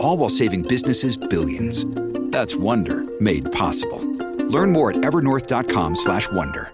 All 0.00 0.16
while 0.16 0.28
saving 0.28 0.62
businesses 0.62 1.16
billions. 1.16 1.84
That's 2.30 2.54
Wonder 2.54 3.04
made 3.20 3.50
possible. 3.50 4.00
Learn 4.48 4.72
more 4.72 4.90
at 4.90 5.02
evernorth.com/wonder. 5.02 6.68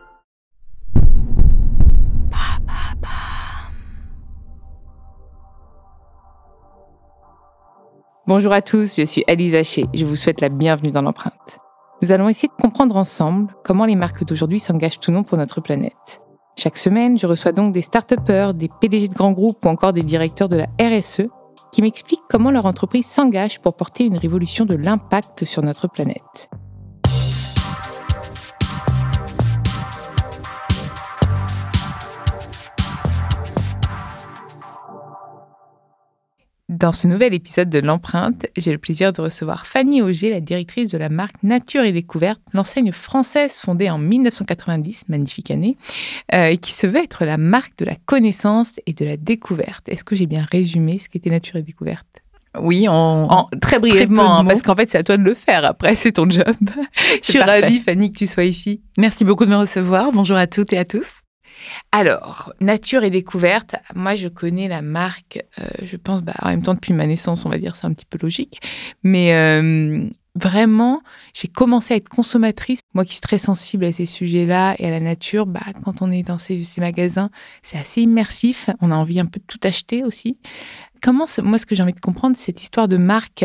Bonjour 8.26 8.52
à 8.52 8.62
tous, 8.62 8.96
je 8.96 9.04
suis 9.04 9.22
Alice 9.26 9.54
Haché. 9.54 9.86
Je 9.92 10.06
vous 10.06 10.16
souhaite 10.16 10.40
la 10.40 10.48
bienvenue 10.48 10.90
dans 10.90 11.02
l'empreinte. 11.02 11.58
Nous 12.02 12.10
allons 12.10 12.28
essayer 12.28 12.48
de 12.48 12.62
comprendre 12.62 12.96
ensemble 12.96 13.54
comment 13.64 13.84
les 13.84 13.96
marques 13.96 14.24
d'aujourd'hui 14.24 14.60
s'engagent 14.60 15.00
tout 15.00 15.12
non 15.12 15.24
pour 15.24 15.38
notre 15.38 15.60
planète. 15.60 16.20
Chaque 16.56 16.78
semaine, 16.78 17.18
je 17.18 17.26
reçois 17.26 17.52
donc 17.52 17.72
des 17.72 17.82
start 17.82 18.14
des 18.54 18.68
PDG 18.80 19.08
de 19.08 19.14
grands 19.14 19.32
groupes 19.32 19.64
ou 19.64 19.68
encore 19.68 19.92
des 19.92 20.02
directeurs 20.02 20.48
de 20.48 20.56
la 20.56 20.66
RSE 20.80 21.28
qui 21.72 21.82
m'expliquent 21.82 22.22
comment 22.28 22.50
leur 22.50 22.66
entreprise 22.66 23.06
s'engage 23.06 23.60
pour 23.60 23.76
porter 23.76 24.04
une 24.04 24.16
révolution 24.16 24.64
de 24.64 24.76
l'impact 24.76 25.44
sur 25.44 25.62
notre 25.62 25.88
planète. 25.88 26.50
Dans 36.84 36.92
ce 36.92 37.06
nouvel 37.06 37.32
épisode 37.32 37.70
de 37.70 37.78
l'empreinte, 37.78 38.46
j'ai 38.58 38.70
le 38.70 38.76
plaisir 38.76 39.14
de 39.14 39.22
recevoir 39.22 39.66
Fanny 39.66 40.02
Auger, 40.02 40.28
la 40.28 40.40
directrice 40.40 40.90
de 40.90 40.98
la 40.98 41.08
marque 41.08 41.42
Nature 41.42 41.82
et 41.82 41.92
Découverte, 41.92 42.42
l'enseigne 42.52 42.92
française 42.92 43.54
fondée 43.54 43.88
en 43.88 43.96
1990, 43.96 45.04
magnifique 45.08 45.50
année, 45.50 45.78
euh, 46.34 46.48
et 46.48 46.58
qui 46.58 46.74
se 46.74 46.86
veut 46.86 47.02
être 47.02 47.24
la 47.24 47.38
marque 47.38 47.78
de 47.78 47.86
la 47.86 47.94
connaissance 48.04 48.80
et 48.84 48.92
de 48.92 49.02
la 49.06 49.16
découverte. 49.16 49.88
Est-ce 49.88 50.04
que 50.04 50.14
j'ai 50.14 50.26
bien 50.26 50.46
résumé 50.52 50.98
ce 50.98 51.08
qu'était 51.08 51.30
Nature 51.30 51.56
et 51.56 51.62
Découverte? 51.62 52.04
Oui, 52.60 52.86
en, 52.86 53.48
très 53.62 53.78
brièvement, 53.78 54.40
hein, 54.40 54.44
parce 54.44 54.60
qu'en 54.60 54.76
fait, 54.76 54.90
c'est 54.90 54.98
à 54.98 55.02
toi 55.02 55.16
de 55.16 55.22
le 55.22 55.32
faire. 55.32 55.64
Après, 55.64 55.96
c'est 55.96 56.12
ton 56.12 56.28
job. 56.28 56.44
Je 57.22 57.30
suis 57.30 57.40
ravie, 57.40 57.80
Fanny, 57.80 58.12
que 58.12 58.18
tu 58.18 58.26
sois 58.26 58.44
ici. 58.44 58.82
Merci 58.98 59.24
beaucoup 59.24 59.46
de 59.46 59.50
me 59.50 59.56
recevoir. 59.56 60.12
Bonjour 60.12 60.36
à 60.36 60.46
toutes 60.46 60.74
et 60.74 60.78
à 60.78 60.84
tous. 60.84 61.23
Alors, 61.92 62.52
Nature 62.60 63.04
et 63.04 63.10
Découverte, 63.10 63.76
moi 63.94 64.14
je 64.14 64.28
connais 64.28 64.68
la 64.68 64.82
marque, 64.82 65.44
euh, 65.58 65.64
je 65.84 65.96
pense, 65.96 66.22
bah, 66.22 66.34
en 66.42 66.48
même 66.48 66.62
temps 66.62 66.74
depuis 66.74 66.92
ma 66.92 67.06
naissance, 67.06 67.44
on 67.46 67.50
va 67.50 67.58
dire, 67.58 67.76
c'est 67.76 67.86
un 67.86 67.92
petit 67.92 68.06
peu 68.06 68.18
logique. 68.20 68.60
Mais 69.02 69.34
euh, 69.34 70.08
vraiment, 70.34 71.02
j'ai 71.32 71.48
commencé 71.48 71.94
à 71.94 71.96
être 71.96 72.08
consommatrice. 72.08 72.80
Moi 72.94 73.04
qui 73.04 73.12
suis 73.12 73.20
très 73.20 73.38
sensible 73.38 73.84
à 73.84 73.92
ces 73.92 74.06
sujets-là 74.06 74.74
et 74.78 74.86
à 74.86 74.90
la 74.90 75.00
nature, 75.00 75.46
bah, 75.46 75.60
quand 75.84 76.02
on 76.02 76.10
est 76.10 76.22
dans 76.22 76.38
ces, 76.38 76.62
magasins, 76.78 77.30
c'est 77.62 77.78
assez 77.78 78.02
immersif. 78.02 78.70
On 78.80 78.90
a 78.90 78.96
envie 78.96 79.20
un 79.20 79.26
peu 79.26 79.38
de 79.38 79.46
tout 79.46 79.60
acheter 79.62 80.02
aussi. 80.04 80.38
Comment, 81.02 81.26
moi, 81.42 81.58
ce 81.58 81.66
que 81.66 81.74
j'ai 81.74 81.82
envie 81.82 81.92
de 81.92 82.00
comprendre, 82.00 82.34
cette 82.38 82.62
histoire 82.62 82.88
de 82.88 82.96
marque, 82.96 83.44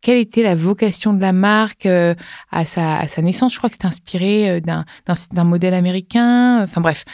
quelle 0.00 0.18
était 0.18 0.42
la 0.42 0.56
vocation 0.56 1.14
de 1.14 1.20
la 1.20 1.32
marque 1.32 1.86
euh, 1.86 2.16
à, 2.50 2.66
sa, 2.66 2.98
à, 2.98 3.06
sa, 3.06 3.22
naissance? 3.22 3.52
Je 3.52 3.58
crois 3.58 3.70
que 3.70 3.76
c'était 3.76 3.86
inspiré 3.86 4.60
d'un 4.60 5.44
modèle 5.44 5.74
américain. 5.74 6.64
Enfin 6.64 6.80
bref, 6.80 7.04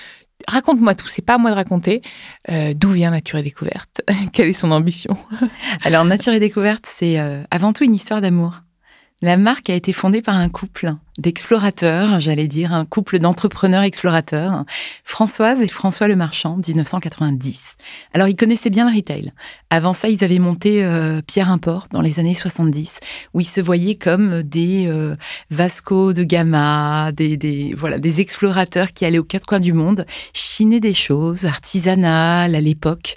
Raconte-moi 0.49 0.95
tout, 0.95 1.09
c'est 1.09 1.23
pas 1.23 1.35
à 1.35 1.39
moi 1.39 1.51
de 1.51 1.57
raconter. 1.57 2.03
Euh, 2.51 2.75
d'où 2.75 2.91
vient 2.91 3.11
Nature 3.11 3.39
et 3.39 3.43
Découverte? 3.43 4.03
Quelle 4.33 4.49
est 4.49 4.53
son 4.53 4.71
ambition? 4.71 5.17
Alors, 5.83 6.05
Nature 6.05 6.33
et 6.33 6.41
Découverte, 6.41 6.87
c'est 6.87 7.19
euh, 7.19 7.43
avant 7.51 7.73
tout 7.73 7.85
une 7.85 7.95
histoire 7.95 8.21
d'amour. 8.21 8.63
La 9.25 9.37
marque 9.37 9.71
a 9.71 9.75
été 9.75 9.93
fondée 9.93 10.21
par 10.21 10.35
un 10.35 10.49
couple 10.49 10.95
d'explorateurs, 11.17 12.19
j'allais 12.19 12.49
dire, 12.49 12.73
un 12.73 12.85
couple 12.85 13.21
d'entrepreneurs 13.21 13.85
explorateurs, 13.85 14.65
Françoise 15.05 15.61
et 15.61 15.69
François 15.69 16.09
Le 16.09 16.17
Marchand, 16.17 16.57
1990. 16.57 17.77
Alors, 18.15 18.27
ils 18.27 18.35
connaissaient 18.35 18.69
bien 18.69 18.91
le 18.91 18.97
retail. 18.97 19.33
Avant 19.71 19.95
ça, 19.95 20.09
ils 20.09 20.25
avaient 20.25 20.41
monté 20.41 20.85
euh, 20.85 21.21
Pierre 21.25 21.53
Import 21.53 21.87
dans 21.93 22.01
les 22.01 22.19
années 22.19 22.35
70, 22.35 22.99
où 23.33 23.41
ils 23.41 23.47
se 23.47 23.61
voyaient 23.61 23.95
comme 23.95 24.43
des 24.43 24.87
euh, 24.89 25.15
Vasco 25.51 26.13
de 26.13 26.25
Gama, 26.25 27.13
des, 27.13 27.37
des, 27.37 27.75
voilà, 27.77 28.01
des 28.01 28.21
explorateurs 28.21 28.93
qui 28.93 29.05
allaient 29.05 29.21
aux 29.21 29.25
quatre 29.25 29.47
coins 29.47 29.61
du 29.61 29.73
monde, 29.73 30.05
chiner 30.35 30.81
des 30.81 30.95
choses 30.95 31.47
artisanales 31.47 32.57
à 32.57 32.61
l'époque. 32.61 33.17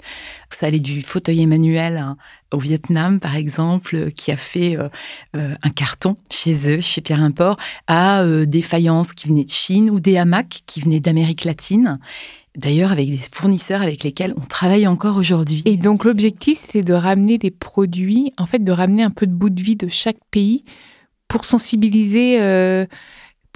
Ça 0.50 0.66
allait 0.66 0.78
du 0.78 1.02
fauteuil 1.02 1.42
Emmanuel 1.42 1.96
hein, 1.96 2.16
au 2.56 2.58
Vietnam, 2.58 3.20
par 3.20 3.36
exemple, 3.36 4.10
qui 4.12 4.32
a 4.32 4.36
fait 4.36 4.78
euh, 4.78 4.88
euh, 5.36 5.54
un 5.62 5.70
carton 5.70 6.16
chez 6.30 6.74
eux, 6.74 6.80
chez 6.80 7.02
Pierre 7.02 7.22
Import, 7.22 7.58
à 7.86 8.22
euh, 8.22 8.46
des 8.46 8.62
faïences 8.62 9.12
qui 9.12 9.28
venaient 9.28 9.44
de 9.44 9.50
Chine 9.50 9.90
ou 9.90 10.00
des 10.00 10.16
hamacs 10.16 10.62
qui 10.66 10.80
venaient 10.80 11.00
d'Amérique 11.00 11.44
latine. 11.44 11.98
D'ailleurs, 12.56 12.92
avec 12.92 13.10
des 13.10 13.20
fournisseurs 13.30 13.82
avec 13.82 14.02
lesquels 14.02 14.32
on 14.38 14.46
travaille 14.46 14.86
encore 14.86 15.18
aujourd'hui. 15.18 15.62
Et 15.66 15.76
donc, 15.76 16.04
l'objectif, 16.04 16.58
c'est 16.72 16.82
de 16.82 16.94
ramener 16.94 17.36
des 17.36 17.50
produits, 17.50 18.32
en 18.38 18.46
fait, 18.46 18.64
de 18.64 18.72
ramener 18.72 19.02
un 19.02 19.10
peu 19.10 19.26
de 19.26 19.32
bout 19.32 19.50
de 19.50 19.62
vie 19.62 19.76
de 19.76 19.88
chaque 19.88 20.18
pays 20.30 20.64
pour 21.28 21.44
sensibiliser 21.44 22.38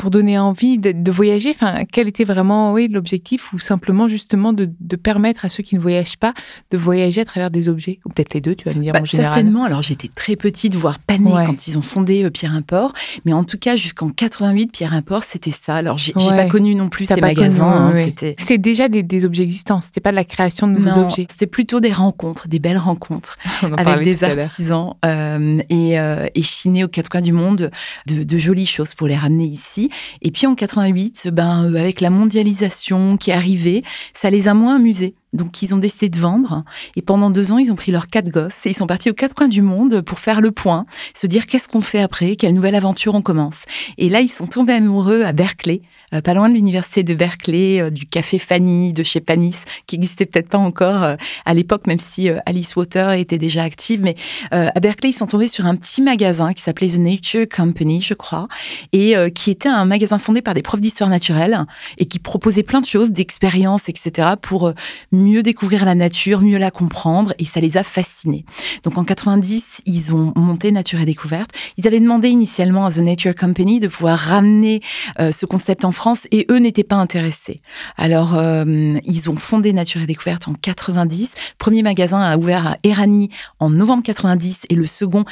pour 0.00 0.10
donner 0.10 0.38
envie 0.38 0.78
de, 0.78 1.10
voyager 1.10 1.50
Enfin, 1.50 1.84
quel 1.92 2.08
était 2.08 2.24
vraiment 2.24 2.72
oui, 2.72 2.88
l'objectif 2.90 3.52
ou 3.52 3.58
simplement 3.58 4.08
justement 4.08 4.54
de, 4.54 4.66
permettre 4.96 5.44
à 5.44 5.50
ceux 5.50 5.62
qui 5.62 5.74
ne 5.74 5.80
voyagent 5.80 6.16
pas 6.16 6.32
de 6.70 6.78
voyager 6.78 7.20
à 7.20 7.26
travers 7.26 7.50
des 7.50 7.68
objets? 7.68 8.00
Ou 8.06 8.08
peut-être 8.08 8.32
les 8.32 8.40
deux, 8.40 8.54
tu 8.54 8.66
vas 8.66 8.74
me 8.74 8.80
dire 8.80 8.94
bah, 8.94 9.02
en 9.02 9.04
général. 9.04 9.34
Certainement. 9.34 9.64
Alors 9.64 9.82
j'étais 9.82 10.08
très 10.08 10.36
petite, 10.36 10.74
voire 10.74 11.00
panée 11.00 11.30
quand 11.44 11.68
ils 11.68 11.76
ont 11.76 11.82
fondé 11.82 12.24
euh, 12.24 12.30
Pierre 12.30 12.54
Import. 12.54 12.94
Mais 13.26 13.34
en 13.34 13.44
tout 13.44 13.58
cas, 13.58 13.76
jusqu'en 13.76 14.08
88, 14.08 14.72
Pierre 14.72 14.94
Import, 14.94 15.22
c'était 15.22 15.50
ça. 15.50 15.74
Alors 15.74 15.98
j'ai 15.98 16.14
pas 16.14 16.46
connu 16.46 16.74
non 16.74 16.88
plus 16.88 17.04
ces 17.04 17.20
magasins. 17.20 17.92
Hein, 17.94 18.34
c'était 18.38 18.56
déjà 18.56 18.88
des, 18.88 19.24
objets 19.26 19.42
existants. 19.42 19.82
C'était 19.82 20.00
pas 20.00 20.12
de 20.12 20.16
la 20.16 20.24
création 20.24 20.66
de 20.66 20.78
nouveaux 20.78 21.00
objets. 21.00 21.26
C'était 21.30 21.46
plutôt 21.46 21.80
des 21.80 21.92
rencontres, 21.92 22.48
des 22.48 22.58
belles 22.58 22.78
rencontres 22.78 23.36
avec 23.76 24.02
des 24.02 24.24
artisans 24.24 24.94
euh, 25.04 25.58
et, 25.68 26.00
euh, 26.00 26.26
et 26.34 26.42
chiner 26.42 26.84
aux 26.84 26.88
quatre 26.88 27.10
coins 27.10 27.20
du 27.20 27.32
monde 27.32 27.70
de, 28.06 28.22
de 28.22 28.38
jolies 28.38 28.64
choses 28.64 28.94
pour 28.94 29.06
les 29.06 29.16
ramener 29.16 29.44
ici. 29.44 29.89
Et 30.22 30.30
puis 30.30 30.46
en 30.46 30.54
88, 30.54 31.28
ben, 31.32 31.64
euh, 31.64 31.78
avec 31.78 32.00
la 32.00 32.10
mondialisation 32.10 33.16
qui 33.16 33.30
est 33.30 33.34
arrivée, 33.34 33.82
ça 34.12 34.30
les 34.30 34.48
a 34.48 34.54
moins 34.54 34.76
amusés. 34.76 35.14
Donc, 35.32 35.62
ils 35.62 35.74
ont 35.74 35.78
décidé 35.78 36.08
de 36.08 36.18
vendre. 36.18 36.64
Et 36.96 37.02
pendant 37.02 37.30
deux 37.30 37.52
ans, 37.52 37.58
ils 37.58 37.70
ont 37.70 37.76
pris 37.76 37.92
leurs 37.92 38.08
quatre 38.08 38.28
gosses 38.28 38.66
et 38.66 38.70
ils 38.70 38.76
sont 38.76 38.86
partis 38.86 39.10
aux 39.10 39.14
quatre 39.14 39.34
coins 39.34 39.48
du 39.48 39.62
monde 39.62 40.00
pour 40.00 40.18
faire 40.18 40.40
le 40.40 40.50
point, 40.50 40.86
se 41.14 41.26
dire 41.26 41.46
qu'est-ce 41.46 41.68
qu'on 41.68 41.80
fait 41.80 42.00
après, 42.00 42.36
quelle 42.36 42.54
nouvelle 42.54 42.74
aventure 42.74 43.14
on 43.14 43.22
commence. 43.22 43.62
Et 43.98 44.08
là, 44.08 44.20
ils 44.20 44.28
sont 44.28 44.46
tombés 44.46 44.74
amoureux 44.74 45.22
à 45.22 45.32
Berkeley, 45.32 45.82
euh, 46.14 46.20
pas 46.20 46.34
loin 46.34 46.48
de 46.48 46.54
l'université 46.54 47.02
de 47.02 47.14
Berkeley, 47.14 47.80
euh, 47.80 47.90
du 47.90 48.06
café 48.06 48.38
Fanny, 48.38 48.92
de 48.92 49.02
chez 49.02 49.20
Panis, 49.20 49.56
qui 49.86 49.96
existait 49.96 50.26
peut-être 50.26 50.48
pas 50.48 50.58
encore 50.58 51.02
euh, 51.02 51.16
à 51.44 51.54
l'époque, 51.54 51.86
même 51.86 52.00
si 52.00 52.28
Alice 52.46 52.74
Water 52.76 53.12
était 53.12 53.38
déjà 53.38 53.62
active. 53.62 54.00
Mais 54.02 54.16
à 54.50 54.78
Berkeley, 54.80 55.10
ils 55.10 55.14
sont 55.14 55.26
tombés 55.26 55.48
sur 55.48 55.66
un 55.66 55.76
petit 55.76 56.02
magasin 56.02 56.52
qui 56.52 56.62
s'appelait 56.62 56.88
The 56.88 56.98
Nature 56.98 57.46
Company, 57.48 58.02
je 58.02 58.14
crois, 58.14 58.48
et 58.92 59.14
qui 59.34 59.50
était 59.50 59.68
un 59.68 59.84
magasin 59.84 60.18
fondé 60.18 60.42
par 60.42 60.54
des 60.54 60.62
profs 60.62 60.80
d'histoire 60.80 61.10
naturelle 61.10 61.66
et 61.98 62.06
qui 62.06 62.18
proposait 62.18 62.62
plein 62.62 62.80
de 62.80 62.86
choses, 62.86 63.12
d'expériences, 63.12 63.88
etc., 63.88 64.30
pour 64.40 64.72
mieux 65.20 65.42
découvrir 65.42 65.84
la 65.84 65.94
nature, 65.94 66.40
mieux 66.40 66.58
la 66.58 66.70
comprendre, 66.70 67.34
et 67.38 67.44
ça 67.44 67.60
les 67.60 67.76
a 67.76 67.82
fascinés. 67.82 68.44
Donc 68.82 68.98
en 68.98 69.04
90, 69.04 69.82
ils 69.86 70.14
ont 70.14 70.32
monté 70.36 70.72
Nature 70.72 71.00
et 71.00 71.04
Découverte. 71.04 71.50
Ils 71.76 71.86
avaient 71.86 72.00
demandé 72.00 72.28
initialement 72.28 72.86
à 72.86 72.90
The 72.90 72.98
Nature 72.98 73.34
Company 73.34 73.80
de 73.80 73.88
pouvoir 73.88 74.18
ramener 74.18 74.80
ce 75.18 75.46
concept 75.46 75.84
en 75.84 75.92
France 75.92 76.26
et 76.30 76.46
eux 76.50 76.58
n'étaient 76.58 76.84
pas 76.84 76.96
intéressés. 76.96 77.60
Alors, 77.96 78.36
euh, 78.36 78.98
ils 79.04 79.30
ont 79.30 79.36
fondé 79.36 79.72
Nature 79.72 80.02
et 80.02 80.06
Découverte 80.06 80.48
en 80.48 80.54
90. 80.54 81.32
Premier 81.58 81.82
magasin 81.82 82.20
a 82.20 82.36
ouvert 82.36 82.66
à 82.66 82.76
Erani 82.82 83.30
en 83.58 83.70
novembre 83.70 84.02
90 84.02 84.60
et 84.68 84.74
le 84.74 84.86
second 84.86 85.24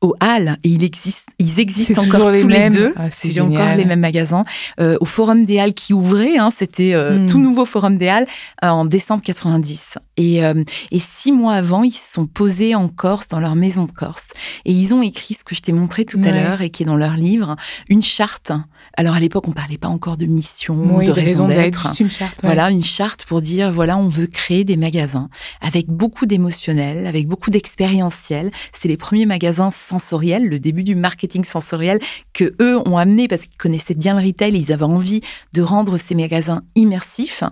au 0.00 0.14
Halles 0.20 0.58
et 0.62 0.68
il 0.68 0.84
existe, 0.84 1.28
ils 1.40 1.58
existent 1.58 2.00
encore 2.02 2.32
tous 2.32 2.46
les, 2.46 2.70
deux. 2.70 2.94
Ah, 2.96 3.08
J'ai 3.24 3.40
encore 3.40 3.74
les 3.74 3.84
mêmes 3.84 4.00
magasins. 4.00 4.44
Euh, 4.80 4.96
au 5.00 5.04
Forum 5.04 5.44
des 5.44 5.58
Halles 5.58 5.74
qui 5.74 5.92
ouvrait, 5.92 6.38
hein, 6.38 6.50
c'était 6.56 6.94
euh, 6.94 7.18
hmm. 7.18 7.26
tout 7.26 7.40
nouveau 7.40 7.64
Forum 7.64 7.98
des 7.98 8.08
Halles 8.08 8.26
euh, 8.62 8.68
en 8.68 8.84
décembre 8.84 9.22
90. 9.24 9.98
Et, 10.16 10.38
et 10.38 10.98
six 10.98 11.30
mois 11.30 11.54
avant, 11.54 11.84
ils 11.84 11.92
se 11.92 12.12
sont 12.12 12.26
posés 12.26 12.74
en 12.74 12.88
Corse, 12.88 13.28
dans 13.28 13.38
leur 13.38 13.54
maison 13.54 13.84
de 13.84 13.92
Corse. 13.92 14.26
Et 14.64 14.72
ils 14.72 14.92
ont 14.92 15.00
écrit 15.00 15.34
ce 15.34 15.44
que 15.44 15.54
je 15.54 15.62
t'ai 15.62 15.72
montré 15.72 16.04
tout 16.04 16.20
à 16.24 16.32
l'heure 16.32 16.60
et 16.60 16.70
qui 16.70 16.82
est 16.82 16.86
dans 16.86 16.96
leur 16.96 17.14
livre, 17.14 17.54
une 17.88 18.02
charte. 18.02 18.50
Alors 18.96 19.14
à 19.14 19.20
l'époque, 19.20 19.46
on 19.46 19.52
parlait 19.52 19.78
pas 19.78 19.88
encore 19.88 20.16
de 20.16 20.26
mission, 20.26 20.98
de 20.98 21.10
raison 21.10 21.46
d'être. 21.46 21.88
Une 22.00 22.10
charte. 22.10 22.40
Voilà, 22.42 22.70
une 22.70 22.82
charte 22.82 23.24
pour 23.24 23.42
dire 23.42 23.70
voilà, 23.70 23.96
on 23.96 24.08
veut 24.08 24.26
créer 24.26 24.64
des 24.64 24.76
magasins 24.76 25.28
avec 25.60 25.86
beaucoup 25.86 26.26
d'émotionnel, 26.26 27.06
avec 27.06 27.28
beaucoup 27.28 27.50
d'expérientiel. 27.50 28.50
C'est 28.72 28.88
les 28.88 28.96
premiers 28.96 29.26
magasins 29.26 29.70
sensoriel, 29.88 30.46
le 30.46 30.60
début 30.60 30.84
du 30.84 30.94
marketing 30.94 31.44
sensoriel 31.44 31.98
que 32.32 32.54
eux 32.60 32.78
ont 32.86 32.96
amené 32.96 33.26
parce 33.28 33.46
qu'ils 33.46 33.56
connaissaient 33.56 33.94
bien 33.94 34.18
le 34.18 34.26
retail, 34.26 34.54
ils 34.54 34.72
avaient 34.72 34.82
envie 34.82 35.22
de 35.54 35.62
rendre 35.62 35.96
ces 35.96 36.14
magasins 36.14 36.62
immersifs, 36.74 37.42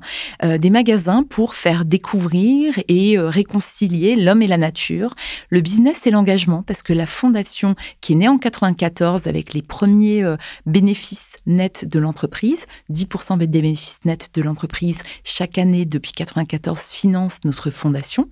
euh, 0.44 0.58
des 0.58 0.70
magasins 0.70 1.24
pour 1.28 1.54
faire 1.54 1.84
découvrir 1.84 2.74
et 2.88 3.18
euh, 3.18 3.28
réconcilier 3.28 4.16
l'homme 4.16 4.42
et 4.42 4.46
la 4.46 4.58
nature, 4.58 5.14
le 5.50 5.60
business 5.60 6.06
et 6.06 6.10
l'engagement. 6.10 6.62
Parce 6.62 6.82
que 6.82 6.92
la 6.92 7.06
fondation 7.06 7.74
qui 8.00 8.12
est 8.12 8.16
née 8.16 8.28
en 8.28 8.38
94 8.38 9.26
avec 9.26 9.54
les 9.54 9.62
premiers 9.62 10.22
euh, 10.22 10.36
bénéfices 10.66 11.36
nets 11.46 11.86
de 11.86 11.98
l'entreprise, 11.98 12.66
10% 12.92 13.38
des 13.38 13.46
bénéfices 13.46 14.00
nets 14.04 14.30
de 14.34 14.42
l'entreprise 14.42 14.98
chaque 15.24 15.58
année 15.58 15.86
depuis 15.86 16.12
94 16.12 16.80
finance 16.80 17.38
notre 17.44 17.70
fondation, 17.70 18.28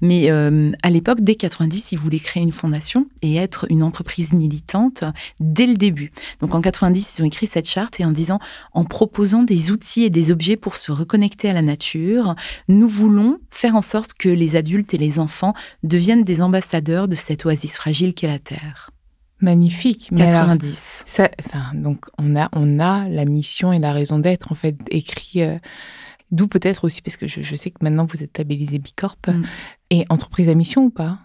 mais 0.00 0.30
à 0.30 0.90
l'époque 0.90 1.20
dès 1.20 1.34
90 1.34 1.92
ils 1.92 1.98
voulaient 1.98 2.18
créer 2.18 2.42
une 2.42 2.52
fondation 2.52 3.06
et 3.22 3.36
être 3.36 3.66
une 3.70 3.82
entreprise 3.82 4.32
militante 4.32 5.04
dès 5.40 5.66
le 5.66 5.76
début. 5.76 6.12
Donc 6.40 6.54
en 6.54 6.60
90, 6.60 7.18
ils 7.18 7.22
ont 7.22 7.24
écrit 7.24 7.46
cette 7.46 7.68
charte 7.68 8.00
et 8.00 8.04
en 8.04 8.10
disant, 8.10 8.38
en 8.72 8.84
proposant 8.84 9.42
des 9.42 9.70
outils 9.70 10.04
et 10.04 10.10
des 10.10 10.30
objets 10.30 10.56
pour 10.56 10.76
se 10.76 10.92
reconnecter 10.92 11.48
à 11.48 11.52
la 11.52 11.62
nature, 11.62 12.34
nous 12.68 12.88
voulons 12.88 13.38
faire 13.50 13.76
en 13.76 13.82
sorte 13.82 14.14
que 14.14 14.28
les 14.28 14.56
adultes 14.56 14.94
et 14.94 14.98
les 14.98 15.18
enfants 15.18 15.54
deviennent 15.82 16.24
des 16.24 16.42
ambassadeurs 16.42 17.08
de 17.08 17.14
cette 17.14 17.44
oasis 17.46 17.76
fragile 17.76 18.14
qu'est 18.14 18.26
la 18.26 18.38
Terre. 18.38 18.90
Magnifique. 19.40 20.10
90. 20.16 21.02
ça, 21.04 21.28
donc 21.74 22.06
on 22.16 22.36
a, 22.36 22.48
on 22.52 22.78
a 22.78 23.08
la 23.08 23.24
mission 23.24 23.72
et 23.72 23.80
la 23.80 23.92
raison 23.92 24.18
d'être 24.18 24.52
en 24.52 24.54
fait 24.54 24.76
écrit. 24.88 25.42
Euh, 25.42 25.58
d'où 26.30 26.48
peut-être 26.48 26.84
aussi 26.84 27.02
parce 27.02 27.16
que 27.16 27.28
je, 27.28 27.54
sais 27.54 27.70
que 27.70 27.78
maintenant 27.82 28.06
vous 28.06 28.22
êtes 28.22 28.38
labellisé 28.38 28.78
Bicorp 28.78 29.18
mm. 29.28 29.44
et 29.90 30.04
entreprise 30.08 30.48
à 30.48 30.54
mission 30.54 30.84
ou 30.84 30.90
pas? 30.90 31.18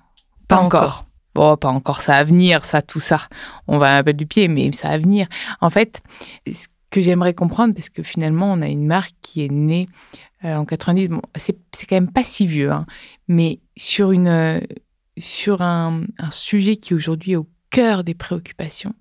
Pas, 0.48 0.58
encore. 0.58 1.07
Bon, 1.38 1.56
pas 1.56 1.68
encore, 1.68 2.02
ça 2.02 2.16
à 2.16 2.24
venir, 2.24 2.66
ça, 2.66 2.82
tout 2.82 3.00
ça. 3.00 3.28
On 3.68 3.78
va 3.78 3.98
un 3.98 4.04
peu 4.04 4.14
du 4.14 4.26
pied, 4.26 4.48
mais 4.48 4.72
ça 4.72 4.90
à 4.90 4.98
venir. 4.98 5.28
En 5.62 5.70
fait, 5.70 6.02
ce 6.52 6.66
que 6.90 7.00
j'aimerais 7.00 7.36
comprendre, 7.36 7.76
parce 7.76 7.90
que 7.90 8.02
finalement, 8.02 8.52
on 8.52 8.64
a 8.64 8.68
une 8.68 8.88
marque 8.88 9.14
qui 9.22 9.46
est 9.46 9.52
née 9.52 9.88
euh, 10.46 10.56
en 10.56 10.66
90, 10.66 11.10
bon, 11.10 11.22
c'est 11.36 11.56
quand 11.88 11.96
même 11.96 12.12
pas 12.12 12.24
si 12.24 12.48
vieux, 12.48 12.72
hein, 12.72 12.88
mais 13.28 13.60
sur, 13.76 14.12
une, 14.14 14.60
sur 15.20 15.62
un, 15.62 16.06
un 16.18 16.32
sujet 16.32 16.78
qui 16.78 16.96
aujourd'hui 16.96 17.34
est 17.34 17.36
au 17.36 17.48
cœur 17.70 18.04
des 18.04 18.16
préoccupations, 18.16 18.96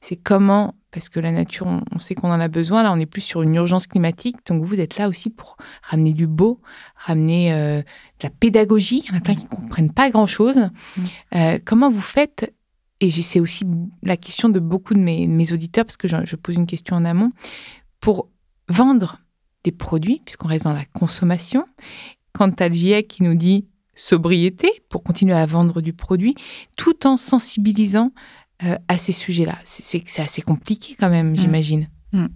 c'est 0.00 0.16
comment 0.16 0.74
parce 0.96 1.10
que 1.10 1.20
la 1.20 1.30
nature, 1.30 1.66
on, 1.66 1.98
sait 1.98 2.14
qu'on 2.14 2.30
en 2.30 2.40
a 2.40 2.48
besoin. 2.48 2.82
Là, 2.82 2.90
on 2.90 2.98
est 2.98 3.04
plus 3.04 3.20
sur 3.20 3.42
une 3.42 3.54
urgence 3.54 3.86
climatique. 3.86 4.36
Donc, 4.46 4.64
vous 4.64 4.80
êtes 4.80 4.96
là 4.96 5.10
aussi 5.10 5.28
pour 5.28 5.58
ramener 5.82 6.14
du 6.14 6.26
beau, 6.26 6.58
ramener 6.96 7.52
euh, 7.52 7.80
de 7.80 8.22
la 8.22 8.30
pédagogie. 8.30 9.02
Il 9.04 9.10
y 9.10 9.14
en 9.14 9.18
a 9.18 9.20
plein 9.20 9.34
qui 9.34 9.44
ne 9.44 9.50
comprennent 9.50 9.92
pas 9.92 10.08
grand-chose. 10.08 10.56
Mm. 10.56 11.02
Euh, 11.34 11.58
comment 11.66 11.90
vous 11.90 12.00
faites 12.00 12.50
Et 13.02 13.10
c'est 13.10 13.40
aussi 13.40 13.66
la 14.02 14.16
question 14.16 14.48
de 14.48 14.58
beaucoup 14.58 14.94
de 14.94 14.98
mes, 14.98 15.52
auditeurs, 15.52 15.84
parce 15.84 15.98
que 15.98 16.08
je, 16.08 16.34
pose 16.34 16.54
une 16.54 16.66
question 16.66 16.96
en 16.96 17.04
amont, 17.04 17.30
pour 18.00 18.30
vendre 18.70 19.20
des 19.64 19.72
produits, 19.72 20.22
puisqu'on 20.24 20.48
reste 20.48 20.64
dans 20.64 20.72
la 20.72 20.86
consommation. 20.86 21.66
Quant 22.32 22.52
à 22.58 22.68
le 22.68 22.74
GIEC 22.74 23.06
qui 23.06 23.22
nous 23.22 23.34
dit 23.34 23.66
sobriété 23.94 24.70
pour 24.88 25.02
continuer 25.02 25.34
à 25.34 25.44
vendre 25.44 25.82
du 25.82 25.92
produit, 25.92 26.36
tout 26.78 27.06
en 27.06 27.18
sensibilisant 27.18 28.12
à 28.88 28.98
ces 28.98 29.12
sujets-là 29.12 29.58
C'est 29.64 30.20
assez 30.20 30.42
compliqué 30.42 30.96
quand 30.98 31.10
même, 31.10 31.32
mm. 31.32 31.36
j'imagine. 31.36 31.88
Mm. 32.16 32.28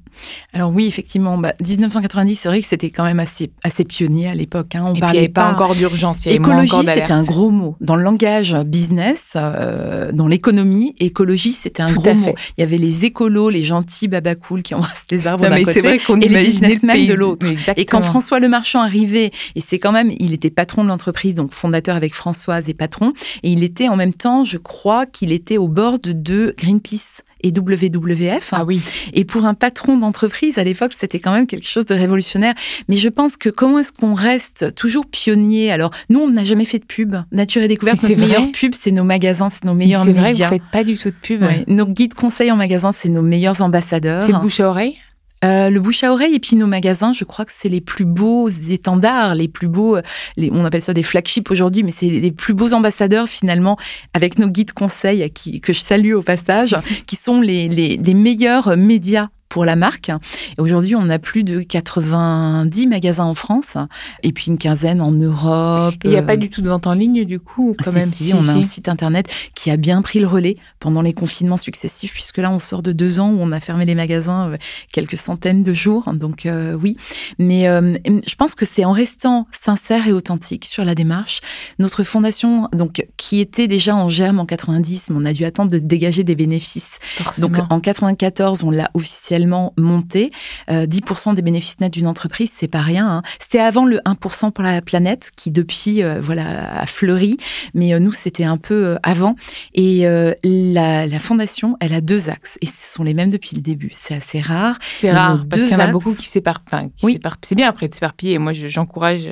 Alors 0.52 0.72
oui, 0.72 0.86
effectivement, 0.86 1.36
1990, 1.38 2.32
bah, 2.32 2.40
c'est 2.42 2.48
vrai 2.48 2.60
que 2.60 2.66
c'était 2.66 2.90
quand 2.90 3.04
même 3.04 3.20
assez, 3.20 3.50
assez 3.64 3.84
pionnier 3.84 4.28
à 4.28 4.34
l'époque. 4.34 4.74
Hein. 4.74 4.84
On 4.86 4.94
parlait 4.94 4.98
il 4.98 5.12
n'y 5.12 5.18
avait 5.18 5.28
pas, 5.28 5.50
encore 5.50 5.74
d'urgence. 5.74 6.26
Écologie, 6.26 6.76
c'était 6.84 7.12
un 7.12 7.24
gros 7.24 7.50
mot. 7.50 7.76
Dans 7.80 7.96
le 7.96 8.02
langage 8.02 8.54
business, 8.66 9.24
euh, 9.36 10.12
dans 10.12 10.26
l'économie, 10.26 10.94
écologie, 10.98 11.52
c'était 11.52 11.82
un 11.82 11.92
gros 11.92 12.14
mot. 12.14 12.34
Il 12.58 12.60
y 12.60 12.64
avait 12.64 12.78
les 12.78 13.04
écolos, 13.04 13.48
les 13.48 13.64
gentils 13.64 14.08
babacools 14.08 14.62
qui 14.62 14.74
embrassent 14.76 15.06
les 15.10 15.26
arbres 15.26 15.48
d'un 15.48 15.62
côté 15.62 15.80
vrai 15.80 15.96
et 15.96 16.28
les 16.28 16.44
businessmen 16.44 17.06
de 17.06 17.14
l'autre. 17.14 17.46
Et 17.76 17.86
quand 17.86 18.02
François 18.02 18.40
Le 18.40 18.48
Marchand 18.48 18.82
arrivait, 18.82 19.30
et 19.54 19.60
c'est 19.60 19.78
quand 19.78 19.92
même, 19.92 20.12
il 20.18 20.34
était 20.34 20.50
patron 20.50 20.84
de 20.84 20.88
l'entreprise, 20.88 21.34
donc 21.34 21.52
fondateur 21.52 21.96
avec 21.96 22.14
Françoise 22.14 22.68
et 22.68 22.74
patron, 22.74 23.14
et 23.42 23.50
il 23.50 23.64
était 23.64 23.88
en 23.88 23.96
même 23.96 24.14
temps, 24.14 24.44
je 24.44 24.58
crois 24.58 25.06
qu'il 25.06 25.32
était 25.32 25.56
au 25.56 25.68
bord 25.68 25.98
de 25.98 26.54
Greenpeace 26.58 27.22
et 27.42 27.52
WWF. 27.52 28.50
Ah 28.52 28.64
oui. 28.64 28.80
Et 29.12 29.24
pour 29.24 29.44
un 29.44 29.54
patron 29.54 29.96
d'entreprise, 29.96 30.58
à 30.58 30.64
l'époque, 30.64 30.92
c'était 30.96 31.20
quand 31.20 31.32
même 31.32 31.46
quelque 31.46 31.66
chose 31.66 31.86
de 31.86 31.94
révolutionnaire. 31.94 32.54
Mais 32.88 32.96
je 32.96 33.08
pense 33.08 33.36
que 33.36 33.48
comment 33.48 33.78
est-ce 33.78 33.92
qu'on 33.92 34.14
reste 34.14 34.74
toujours 34.74 35.06
pionnier? 35.06 35.72
Alors, 35.72 35.90
nous, 36.08 36.20
on 36.20 36.28
n'a 36.28 36.44
jamais 36.44 36.64
fait 36.64 36.78
de 36.78 36.84
pub. 36.84 37.16
Nature 37.32 37.62
et 37.62 37.68
découverte, 37.68 38.02
notre 38.02 38.18
meilleure 38.18 38.52
pub, 38.52 38.74
c'est 38.74 38.90
nos 38.90 39.04
magasins, 39.04 39.50
c'est 39.50 39.64
nos 39.64 39.74
meilleurs 39.74 40.04
médias. 40.04 40.22
C'est 40.22 40.32
vrai, 40.32 40.44
vous 40.44 40.54
faites 40.54 40.70
pas 40.72 40.84
du 40.84 40.96
tout 40.96 41.10
de 41.10 41.16
pub. 41.22 41.44
Nos 41.66 41.86
guides 41.86 42.14
conseils 42.14 42.50
en 42.50 42.56
magasin, 42.56 42.92
c'est 42.92 43.08
nos 43.08 43.22
meilleurs 43.22 43.62
ambassadeurs. 43.62 44.22
C'est 44.22 44.32
bouche 44.32 44.60
à 44.60 44.68
oreille? 44.68 44.96
Euh, 45.44 45.70
le 45.70 45.80
bouche 45.80 46.04
à 46.04 46.12
oreille 46.12 46.34
et 46.34 46.38
puis 46.38 46.56
nos 46.56 46.66
magasins, 46.66 47.12
je 47.12 47.24
crois 47.24 47.44
que 47.44 47.52
c'est 47.56 47.68
les 47.68 47.80
plus 47.80 48.04
beaux 48.04 48.48
étendards, 48.48 49.34
les 49.34 49.48
plus 49.48 49.68
beaux, 49.68 49.96
euh, 49.96 50.02
les, 50.36 50.50
on 50.52 50.64
appelle 50.64 50.82
ça 50.82 50.92
des 50.92 51.02
flagships 51.02 51.50
aujourd'hui, 51.50 51.82
mais 51.82 51.92
c'est 51.92 52.10
les 52.10 52.32
plus 52.32 52.52
beaux 52.52 52.74
ambassadeurs 52.74 53.28
finalement 53.28 53.78
avec 54.12 54.38
nos 54.38 54.48
guides 54.48 54.72
conseils 54.72 55.30
qui, 55.30 55.60
que 55.60 55.72
je 55.72 55.80
salue 55.80 56.12
au 56.12 56.22
passage, 56.22 56.76
qui 57.06 57.16
sont 57.16 57.40
les, 57.40 57.68
les, 57.68 57.96
les 57.96 58.14
meilleurs 58.14 58.76
médias 58.76 59.28
pour 59.50 59.64
la 59.64 59.76
marque. 59.76 60.08
Et 60.08 60.60
aujourd'hui, 60.60 60.94
on 60.94 61.10
a 61.10 61.18
plus 61.18 61.44
de 61.44 61.60
90 61.60 62.86
magasins 62.86 63.24
en 63.24 63.34
France 63.34 63.76
et 64.22 64.32
puis 64.32 64.46
une 64.46 64.56
quinzaine 64.56 65.02
en 65.02 65.10
Europe. 65.10 65.96
Il 66.04 66.10
n'y 66.10 66.16
a 66.16 66.22
pas 66.22 66.36
du 66.36 66.48
tout 66.48 66.62
de 66.62 66.68
vente 66.68 66.86
en 66.86 66.94
ligne 66.94 67.24
du 67.24 67.40
coup, 67.40 67.76
quand 67.84 67.92
même? 67.92 68.10
Si, 68.10 68.32
on 68.32 68.48
a 68.48 68.52
un 68.52 68.62
site 68.62 68.88
internet 68.88 69.28
qui 69.54 69.70
a 69.70 69.76
bien 69.76 70.00
pris 70.02 70.20
le 70.20 70.26
relais 70.26 70.56
pendant 70.78 71.02
les 71.02 71.12
confinements 71.12 71.56
successifs, 71.56 72.12
puisque 72.12 72.38
là, 72.38 72.50
on 72.50 72.60
sort 72.60 72.80
de 72.80 72.92
deux 72.92 73.18
ans 73.18 73.30
où 73.30 73.38
on 73.40 73.50
a 73.52 73.60
fermé 73.60 73.84
les 73.84 73.96
magasins 73.96 74.52
euh, 74.52 74.56
quelques 74.92 75.18
centaines 75.18 75.64
de 75.64 75.74
jours. 75.74 76.12
Donc 76.14 76.46
euh, 76.46 76.74
oui, 76.74 76.96
mais 77.38 77.68
euh, 77.68 77.94
je 78.26 78.34
pense 78.36 78.54
que 78.54 78.64
c'est 78.64 78.84
en 78.84 78.92
restant 78.92 79.48
sincère 79.50 80.06
et 80.06 80.12
authentique 80.12 80.64
sur 80.64 80.84
la 80.84 80.94
démarche. 80.94 81.40
Notre 81.80 82.04
fondation, 82.04 82.68
donc 82.72 83.04
qui 83.16 83.40
était 83.40 83.66
déjà 83.66 83.96
en 83.96 84.08
germe 84.08 84.38
en 84.38 84.46
90, 84.46 85.10
mais 85.10 85.16
on 85.18 85.24
a 85.24 85.32
dû 85.32 85.44
attendre 85.44 85.72
de 85.72 85.78
dégager 85.78 86.22
des 86.22 86.36
bénéfices. 86.36 87.00
Donc 87.38 87.56
en 87.68 87.80
94, 87.80 88.62
on 88.62 88.70
l'a 88.70 88.90
officiellement 88.94 89.39
monté. 89.46 90.32
10% 90.68 91.30
euh, 91.30 91.34
des 91.34 91.42
bénéfices 91.42 91.80
nets 91.80 91.92
d'une 91.92 92.06
entreprise, 92.06 92.52
c'est 92.54 92.68
pas 92.68 92.80
rien. 92.80 93.08
Hein. 93.08 93.22
C'était 93.38 93.58
avant 93.60 93.84
le 93.84 93.98
1% 94.06 94.52
pour 94.52 94.64
la 94.64 94.80
planète 94.82 95.30
qui 95.36 95.50
depuis 95.50 96.02
euh, 96.02 96.20
voilà 96.20 96.80
a 96.80 96.86
fleuri, 96.86 97.36
mais 97.74 97.94
euh, 97.94 97.98
nous 97.98 98.12
c'était 98.12 98.44
un 98.44 98.56
peu 98.56 98.96
avant. 99.02 99.36
Et 99.74 100.04
la, 100.44 101.18
fondation, 101.18 101.76
elle 101.80 101.92
a 101.92 102.00
deux 102.00 102.30
axes 102.30 102.58
et 102.62 102.66
ce 102.66 102.94
sont 102.94 103.02
les 103.02 103.14
mêmes 103.14 103.30
depuis 103.30 103.54
le 103.56 103.62
début. 103.62 103.90
C'est 103.96 104.14
assez 104.14 104.40
rare. 104.40 104.78
C'est 104.98 105.12
rare 105.12 105.44
parce 105.48 105.62
qu'il 105.62 105.72
y 105.72 105.76
en 105.76 105.80
a 105.80 105.88
beaucoup 105.88 106.14
qui 106.14 106.26
s'éparpillent. 106.26 106.90
oui. 107.02 107.20
C'est 107.42 107.54
bien 107.54 107.68
après 107.68 107.88
de 107.88 107.94
s'éparpiller. 107.94 108.38
Moi, 108.38 108.52
j'encourage 108.52 109.28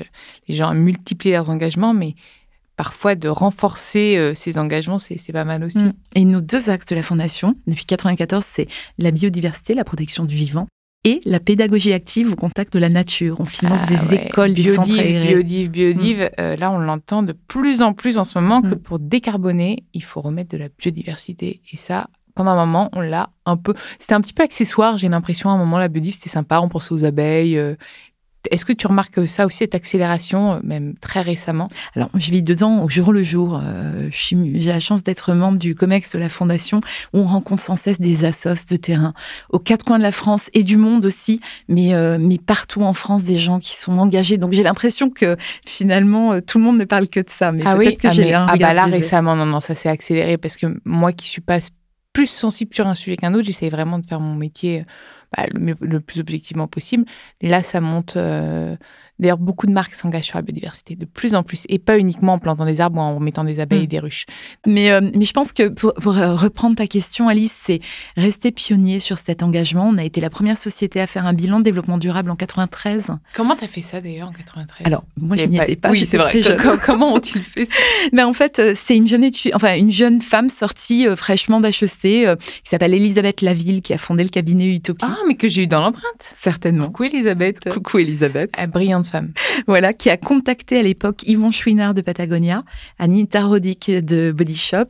les 0.48 0.54
gens 0.54 0.68
à 0.68 0.74
multiplier 0.74 1.34
leurs 1.34 1.50
engagements, 1.50 1.94
mais 1.94 2.14
parfois 2.78 3.16
de 3.16 3.28
renforcer 3.28 4.16
euh, 4.16 4.34
ces 4.34 4.56
engagements, 4.56 5.00
c'est 5.00 5.32
pas 5.32 5.44
mal 5.44 5.64
aussi. 5.64 5.84
Mm. 5.84 5.92
Et 6.14 6.24
nos 6.24 6.40
deux 6.40 6.70
axes 6.70 6.86
de 6.86 6.94
la 6.94 7.02
Fondation, 7.02 7.48
depuis 7.66 7.84
1994, 7.84 8.44
c'est 8.46 8.68
la 8.98 9.10
biodiversité, 9.10 9.74
la 9.74 9.84
protection 9.84 10.24
du 10.24 10.36
vivant, 10.36 10.68
et 11.04 11.20
la 11.24 11.40
pédagogie 11.40 11.92
active 11.92 12.32
au 12.32 12.36
contact 12.36 12.72
de 12.72 12.78
la 12.78 12.88
nature. 12.88 13.40
On 13.40 13.44
finance 13.44 13.80
ah 13.82 13.86
des 13.86 14.14
écoles, 14.14 14.52
biodive, 14.52 14.96
des 14.96 15.26
biodive, 15.26 15.70
biodive. 15.70 16.22
Mm. 16.22 16.40
Euh, 16.40 16.56
là, 16.56 16.70
on 16.70 16.78
l'entend 16.78 17.24
de 17.24 17.32
plus 17.32 17.82
en 17.82 17.94
plus 17.94 18.16
en 18.16 18.24
ce 18.24 18.38
moment 18.38 18.62
que 18.62 18.74
mm. 18.74 18.78
pour 18.78 19.00
décarboner, 19.00 19.84
il 19.92 20.04
faut 20.04 20.20
remettre 20.20 20.50
de 20.50 20.58
la 20.58 20.68
biodiversité. 20.68 21.60
Et 21.72 21.76
ça, 21.76 22.06
pendant 22.36 22.52
un 22.52 22.64
moment, 22.64 22.90
on 22.94 23.00
l'a 23.00 23.30
un 23.44 23.56
peu. 23.56 23.74
C'était 23.98 24.14
un 24.14 24.20
petit 24.20 24.32
peu 24.32 24.44
accessoire, 24.44 24.98
j'ai 24.98 25.08
l'impression. 25.08 25.50
À 25.50 25.54
un 25.54 25.58
moment, 25.58 25.78
la 25.78 25.88
biodive, 25.88 26.14
c'était 26.14 26.30
sympa. 26.30 26.60
On 26.60 26.68
pensait 26.68 26.94
aux 26.94 27.04
abeilles. 27.04 27.58
Euh, 27.58 27.74
Est-ce 28.50 28.64
que 28.64 28.72
tu 28.72 28.86
remarques 28.86 29.28
ça 29.28 29.46
aussi, 29.46 29.58
cette 29.58 29.74
accélération, 29.74 30.54
euh, 30.54 30.60
même 30.62 30.94
très 31.00 31.20
récemment? 31.20 31.68
Alors, 31.94 32.08
je 32.14 32.30
vis 32.30 32.42
dedans 32.42 32.82
au 32.82 32.88
jour 32.88 33.12
le 33.12 33.22
jour. 33.22 33.60
Euh, 33.62 34.08
j'ai 34.10 34.70
la 34.70 34.80
chance 34.80 35.02
d'être 35.02 35.34
membre 35.34 35.58
du 35.58 35.74
COMEX 35.74 36.12
de 36.12 36.18
la 36.18 36.28
Fondation, 36.28 36.80
où 37.12 37.18
on 37.18 37.24
rencontre 37.24 37.62
sans 37.62 37.76
cesse 37.76 38.00
des 38.00 38.24
assos 38.24 38.66
de 38.70 38.76
terrain, 38.76 39.12
aux 39.50 39.58
quatre 39.58 39.84
coins 39.84 39.98
de 39.98 40.02
la 40.02 40.12
France 40.12 40.50
et 40.54 40.62
du 40.62 40.76
monde 40.76 41.04
aussi, 41.04 41.40
mais, 41.68 41.94
euh, 41.94 42.18
mais 42.20 42.38
partout 42.38 42.82
en 42.82 42.92
France, 42.92 43.24
des 43.24 43.38
gens 43.38 43.58
qui 43.58 43.76
sont 43.76 43.98
engagés. 43.98 44.38
Donc, 44.38 44.52
j'ai 44.52 44.62
l'impression 44.62 45.10
que 45.10 45.36
finalement, 45.66 46.40
tout 46.40 46.58
le 46.58 46.64
monde 46.64 46.78
ne 46.78 46.84
parle 46.84 47.08
que 47.08 47.20
de 47.20 47.30
ça. 47.30 47.52
Mais 47.52 47.62
ah 47.66 47.76
oui, 47.76 47.96
que 47.96 48.08
ah, 48.08 48.12
j'ai 48.12 48.32
ah 48.32 48.54
bah 48.58 48.72
là, 48.72 48.84
récemment, 48.84 49.34
non, 49.36 49.46
non, 49.46 49.60
ça 49.60 49.74
s'est 49.74 49.88
accéléré 49.88 50.38
parce 50.38 50.56
que 50.56 50.66
moi 50.84 51.12
qui 51.12 51.28
suis 51.28 51.40
pas 51.40 51.58
plus 52.12 52.26
sensible 52.26 52.74
sur 52.74 52.86
un 52.86 52.94
sujet 52.94 53.16
qu'un 53.16 53.34
autre, 53.34 53.44
j'essaie 53.44 53.70
vraiment 53.70 53.98
de 53.98 54.06
faire 54.06 54.20
mon 54.20 54.34
métier 54.34 54.84
bah, 55.36 55.46
le, 55.52 56.00
plus 56.00 56.20
objectivement 56.20 56.66
possible. 56.68 57.04
Là, 57.42 57.62
ça 57.62 57.80
monte 57.80 58.16
euh, 58.16 58.76
D'ailleurs, 59.18 59.38
beaucoup 59.38 59.66
de 59.66 59.72
marques 59.72 59.94
s'engagent 59.94 60.26
sur 60.26 60.38
la 60.38 60.42
biodiversité, 60.42 60.94
de 60.94 61.04
plus 61.04 61.34
en 61.34 61.42
plus, 61.42 61.64
et 61.68 61.78
pas 61.78 61.98
uniquement 61.98 62.34
en 62.34 62.38
plantant 62.38 62.64
des 62.64 62.80
arbres 62.80 62.98
ou 62.98 63.02
en 63.02 63.18
mettant 63.18 63.42
des 63.42 63.58
abeilles 63.58 63.82
et 63.82 63.86
mm. 63.86 63.88
des 63.88 63.98
ruches. 63.98 64.26
Mais, 64.66 64.90
euh, 64.90 65.00
mais 65.14 65.24
je 65.24 65.32
pense 65.32 65.52
que 65.52 65.68
pour, 65.68 65.92
euh, 66.16 66.36
reprendre 66.36 66.76
ta 66.76 66.86
question, 66.86 67.28
Alice, 67.28 67.56
c'est 67.64 67.80
rester 68.16 68.52
pionnier 68.52 69.00
sur 69.00 69.18
cet 69.18 69.42
engagement. 69.42 69.88
On 69.88 69.98
a 69.98 70.04
été 70.04 70.20
la 70.20 70.30
première 70.30 70.56
société 70.56 71.00
à 71.00 71.08
faire 71.08 71.26
un 71.26 71.32
bilan 71.32 71.58
de 71.58 71.64
développement 71.64 71.98
durable 71.98 72.30
en 72.30 72.36
93. 72.36 73.06
Comment 73.34 73.56
tu 73.56 73.64
as 73.64 73.68
fait 73.68 73.82
ça 73.82 74.00
d'ailleurs 74.00 74.28
en 74.28 74.32
93 74.32 74.86
Alors, 74.86 75.04
moi, 75.16 75.36
je 75.36 75.44
n'y 75.46 75.58
étais 75.58 75.74
pas. 75.74 75.90
Oui, 75.90 76.06
c'est 76.08 76.16
vrai. 76.16 76.40
Comment 76.84 77.14
ont-ils 77.14 77.42
fait 77.42 77.64
ça? 77.64 77.72
Ben, 78.12 78.26
En 78.26 78.32
fait, 78.32 78.60
euh, 78.60 78.74
c'est 78.76 78.96
une 78.96 79.08
jeune, 79.08 79.28
enfin, 79.54 79.76
une 79.76 79.90
jeune 79.90 80.22
femme 80.22 80.48
sortie 80.48 81.06
fraîchement 81.16 81.60
d'HEC 81.60 81.98
qui 82.00 82.70
s'appelle 82.70 82.94
Elisabeth 82.94 83.42
Laville, 83.42 83.82
qui 83.82 83.94
a 83.94 83.98
fondé 83.98 84.22
le 84.22 84.28
cabinet 84.28 84.66
Utopie. 84.66 85.04
Ah, 85.04 85.16
mais 85.26 85.34
que 85.34 85.48
j'ai 85.48 85.64
eu 85.64 85.66
dans 85.66 85.80
l'empreinte. 85.80 86.34
Certainement. 86.40 86.86
Coucou 86.86 87.04
Elisabeth. 87.04 87.68
Coucou 87.72 87.98
Elisabeth. 87.98 88.54
brillante 88.70 89.07
femme. 89.08 89.32
Voilà, 89.66 89.92
qui 89.92 90.10
a 90.10 90.16
contacté 90.16 90.78
à 90.78 90.82
l'époque 90.82 91.22
Yvon 91.26 91.50
Chouinard 91.50 91.94
de 91.94 92.00
Patagonia, 92.00 92.64
Anita 92.98 93.44
Rodic 93.44 93.90
de 93.90 94.32
Body 94.32 94.56
Shop, 94.56 94.86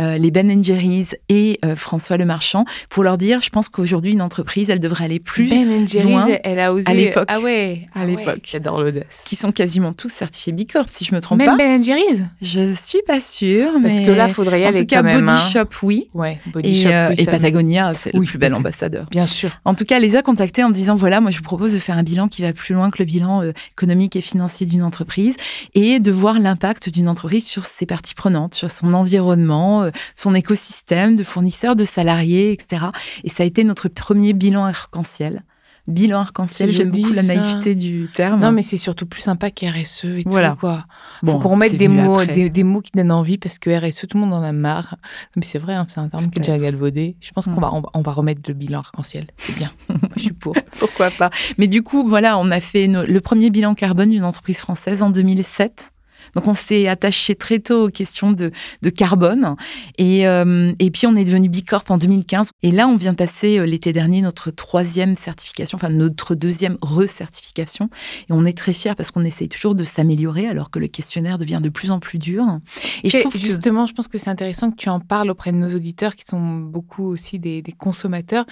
euh, 0.00 0.18
les 0.18 0.30
Ben 0.30 0.64
Jerry's 0.64 1.14
et 1.28 1.58
euh, 1.64 1.76
François 1.76 2.16
Le 2.16 2.24
Marchand 2.24 2.64
pour 2.88 3.02
leur 3.02 3.18
dire, 3.18 3.40
je 3.40 3.50
pense 3.50 3.68
qu'aujourd'hui 3.68 4.12
une 4.12 4.22
entreprise, 4.22 4.70
elle 4.70 4.80
devrait 4.80 5.04
aller 5.04 5.20
plus 5.20 5.48
ben 5.48 5.86
loin. 6.04 6.26
elle 6.44 6.58
a 6.58 6.72
osé 6.72 6.84
à 6.86 6.94
l'époque. 6.94 7.26
Ah 7.28 7.40
ouais, 7.40 7.88
à 7.94 8.00
ah 8.00 8.04
l'époque. 8.04 8.40
J'adore 8.44 8.80
l'audace. 8.80 9.22
Qui 9.24 9.36
sont 9.36 9.52
quasiment 9.52 9.92
tous 9.92 10.08
certifiés 10.08 10.52
Bicorp, 10.52 10.86
si 10.90 11.04
je 11.04 11.14
me 11.14 11.20
trompe 11.20 11.38
même 11.38 11.48
pas. 11.48 11.56
Même 11.56 11.82
Ben 11.82 11.84
Jerry's? 11.84 12.22
Je 12.40 12.74
suis 12.74 13.02
pas 13.06 13.20
sûre, 13.20 13.72
parce 13.82 14.00
que 14.00 14.10
là, 14.10 14.28
faudrait 14.28 14.60
y 14.60 14.64
aller 14.64 14.78
en 14.78 14.80
tout 14.80 14.86
cas, 14.86 15.02
Body 15.02 15.24
hein. 15.28 15.38
Shop, 15.52 15.68
oui. 15.82 16.08
Ouais, 16.14 16.40
Body 16.46 16.70
et, 16.70 16.74
Shop, 16.74 16.88
euh, 16.88 17.14
et 17.16 17.24
Patagonia, 17.26 17.92
c'est 17.94 18.14
le 18.14 18.22
plus 18.22 18.38
bel 18.38 18.54
ambassadeur. 18.54 19.06
Bien 19.10 19.26
sûr. 19.26 19.50
En 19.64 19.74
tout 19.74 19.84
cas, 19.84 19.98
les 19.98 20.16
a 20.16 20.22
contactés 20.22 20.62
en 20.62 20.70
disant 20.70 20.94
voilà, 20.94 21.20
moi 21.20 21.30
je 21.30 21.38
vous 21.38 21.44
propose 21.44 21.74
de 21.74 21.78
faire 21.78 21.96
un 21.96 22.02
bilan 22.02 22.28
qui 22.28 22.42
va 22.42 22.52
plus 22.52 22.74
loin 22.74 22.90
que 22.90 22.98
le 22.98 23.04
bilan 23.04 23.42
économique 23.72 24.16
et 24.16 24.20
financier 24.20 24.66
d'une 24.66 24.82
entreprise 24.82 25.36
et 25.74 26.00
de 26.00 26.10
voir 26.10 26.38
l'impact 26.38 26.88
d'une 26.88 27.08
entreprise 27.08 27.46
sur 27.46 27.64
ses 27.64 27.86
parties 27.86 28.14
prenantes, 28.14 28.54
sur 28.54 28.70
son 28.70 28.94
environnement, 28.94 29.82
euh, 29.82 29.90
son 30.14 30.34
écosystème 30.34 31.16
de 31.16 31.22
fournisseurs, 31.22 31.76
de 31.76 31.84
salariés, 31.84 32.52
etc. 32.52 32.86
Et 33.24 33.28
ça 33.28 33.42
a 33.42 33.46
été 33.46 33.64
notre 33.64 33.88
premier 33.88 34.32
bilan 34.32 34.64
arc-en-ciel 34.64 35.42
bilan 35.88 36.20
arc-en-ciel. 36.20 36.70
J'aime 36.70 36.90
beaucoup 36.90 37.12
la 37.12 37.22
naïveté 37.22 37.74
du 37.74 38.08
terme. 38.14 38.40
Non, 38.40 38.52
mais 38.52 38.62
c'est 38.62 38.76
surtout 38.76 39.06
plus 39.06 39.20
sympa 39.20 39.50
qu'RSE 39.50 40.04
et 40.04 40.24
voilà. 40.26 40.50
tout, 40.50 40.58
quoi. 40.58 40.84
Bon, 41.22 41.32
Faut 41.32 41.38
qu'on 41.40 41.48
remette 41.50 41.76
des 41.76 41.88
mots, 41.88 42.24
des, 42.24 42.64
mots 42.64 42.80
qui 42.80 42.92
donnent 42.92 43.12
envie 43.12 43.38
parce 43.38 43.58
que 43.58 43.70
RSE, 43.70 44.06
tout 44.08 44.16
le 44.16 44.24
monde 44.24 44.34
en 44.34 44.42
a 44.42 44.52
marre. 44.52 44.96
Mais 45.36 45.42
c'est 45.42 45.58
vrai, 45.58 45.74
hein, 45.74 45.86
c'est 45.88 46.00
un 46.00 46.08
terme 46.08 46.28
qui 46.28 46.38
est 46.38 46.42
déjà 46.42 46.58
galvaudé. 46.58 47.16
Je 47.20 47.30
pense 47.30 47.46
qu'on 47.46 47.60
va, 47.60 47.68
mm. 47.68 47.82
on, 47.94 48.02
va 48.02 48.12
remettre 48.12 48.42
le 48.48 48.54
bilan 48.54 48.80
arc-en-ciel. 48.80 49.28
C'est 49.36 49.56
bien. 49.56 49.70
je 50.16 50.22
suis 50.22 50.32
pour. 50.32 50.54
Pourquoi 50.78 51.10
pas. 51.10 51.30
Mais 51.58 51.66
du 51.66 51.82
coup, 51.82 52.06
voilà, 52.06 52.38
on 52.38 52.50
a 52.50 52.60
fait 52.60 52.86
le 52.86 53.20
premier 53.20 53.50
bilan 53.50 53.74
carbone 53.74 54.10
d'une 54.10 54.24
entreprise 54.24 54.58
française 54.58 55.02
en 55.02 55.10
2007. 55.10 55.92
Donc 56.36 56.48
on 56.48 56.54
s'est 56.54 56.86
attaché 56.86 57.34
très 57.34 57.60
tôt 57.60 57.86
aux 57.86 57.90
questions 57.90 58.30
de, 58.30 58.52
carbone. 58.90 59.56
Et, 59.96 60.28
euh, 60.28 60.72
et, 60.78 60.90
puis 60.90 61.06
on 61.06 61.16
est 61.16 61.24
devenu 61.24 61.48
Bicorp 61.48 61.84
en 61.88 61.96
2015. 61.96 62.50
Et 62.62 62.70
là, 62.70 62.86
on 62.86 62.96
vient 62.96 63.12
de 63.12 63.16
passer 63.16 63.58
euh, 63.58 63.64
l'été 63.64 63.94
dernier 63.94 64.20
notre 64.20 64.50
troisième 64.50 65.16
certification, 65.16 65.76
enfin 65.76 65.88
notre 65.88 66.34
deuxième 66.34 66.76
recertification. 66.82 67.88
Et 68.28 68.32
on 68.32 68.44
est 68.44 68.56
très 68.56 68.74
fiers 68.74 68.94
parce 68.94 69.10
qu'on 69.10 69.24
essaye 69.24 69.48
toujours 69.48 69.74
de 69.74 69.82
s'améliorer 69.82 70.46
alors 70.46 70.70
que 70.70 70.78
le 70.78 70.88
questionnaire 70.88 71.38
devient 71.38 71.60
de 71.62 71.70
plus 71.70 71.90
en 71.90 72.00
plus 72.00 72.18
dur. 72.18 72.44
Et, 73.02 73.08
je 73.08 73.18
trouve 73.18 73.36
justement, 73.36 73.86
je 73.86 73.94
pense 73.94 74.08
que 74.08 74.18
c'est 74.18 74.30
intéressant 74.30 74.70
que 74.70 74.76
tu 74.76 74.90
en 74.90 75.00
parles 75.00 75.30
auprès 75.30 75.52
de 75.52 75.56
nos 75.56 75.74
auditeurs 75.74 76.16
qui 76.16 76.26
sont 76.26 76.58
beaucoup 76.58 77.04
aussi 77.04 77.38
des, 77.38 77.62
des 77.62 77.72
consommateurs 77.72 78.44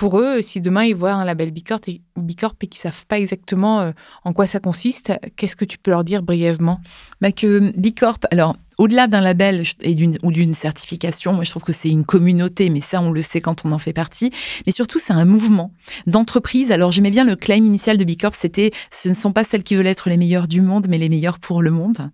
pour 0.00 0.18
eux, 0.18 0.40
si 0.40 0.62
demain 0.62 0.84
ils 0.84 0.96
voient 0.96 1.12
un 1.12 1.26
label 1.26 1.50
Bicorp 1.50 1.82
et, 1.86 2.00
Bicorp 2.16 2.54
et 2.62 2.68
qu'ils 2.68 2.80
savent 2.80 3.04
pas 3.04 3.18
exactement 3.18 3.82
euh, 3.82 3.92
en 4.24 4.32
quoi 4.32 4.46
ça 4.46 4.58
consiste, 4.58 5.12
qu'est-ce 5.36 5.56
que 5.56 5.66
tu 5.66 5.76
peux 5.76 5.90
leur 5.90 6.04
dire 6.04 6.22
brièvement? 6.22 6.80
Bah 7.20 7.32
Que 7.32 7.70
Bicorp, 7.78 8.20
alors 8.30 8.56
au-delà 8.80 9.08
d'un 9.08 9.20
label 9.20 9.64
et 9.82 9.94
d'une, 9.94 10.16
ou 10.22 10.32
d'une 10.32 10.54
certification, 10.54 11.34
moi 11.34 11.44
je 11.44 11.50
trouve 11.50 11.64
que 11.64 11.72
c'est 11.72 11.90
une 11.90 12.06
communauté, 12.06 12.70
mais 12.70 12.80
ça 12.80 13.02
on 13.02 13.12
le 13.12 13.20
sait 13.20 13.42
quand 13.42 13.66
on 13.66 13.72
en 13.72 13.78
fait 13.78 13.92
partie. 13.92 14.30
Mais 14.64 14.72
surtout 14.72 14.98
c'est 14.98 15.12
un 15.12 15.26
mouvement 15.26 15.70
d'entreprise. 16.06 16.72
Alors 16.72 16.90
j'aimais 16.90 17.10
bien 17.10 17.24
le 17.24 17.36
claim 17.36 17.62
initial 17.62 17.98
de 17.98 18.04
Bicorp, 18.04 18.34
c'était 18.34 18.70
ce 18.90 19.10
ne 19.10 19.14
sont 19.14 19.34
pas 19.34 19.44
celles 19.44 19.64
qui 19.64 19.74
veulent 19.74 19.86
être 19.86 20.08
les 20.08 20.16
meilleures 20.16 20.48
du 20.48 20.62
monde, 20.62 20.86
mais 20.88 20.96
les 20.96 21.10
meilleures 21.10 21.38
pour 21.38 21.60
le 21.60 21.70
monde. 21.70 22.10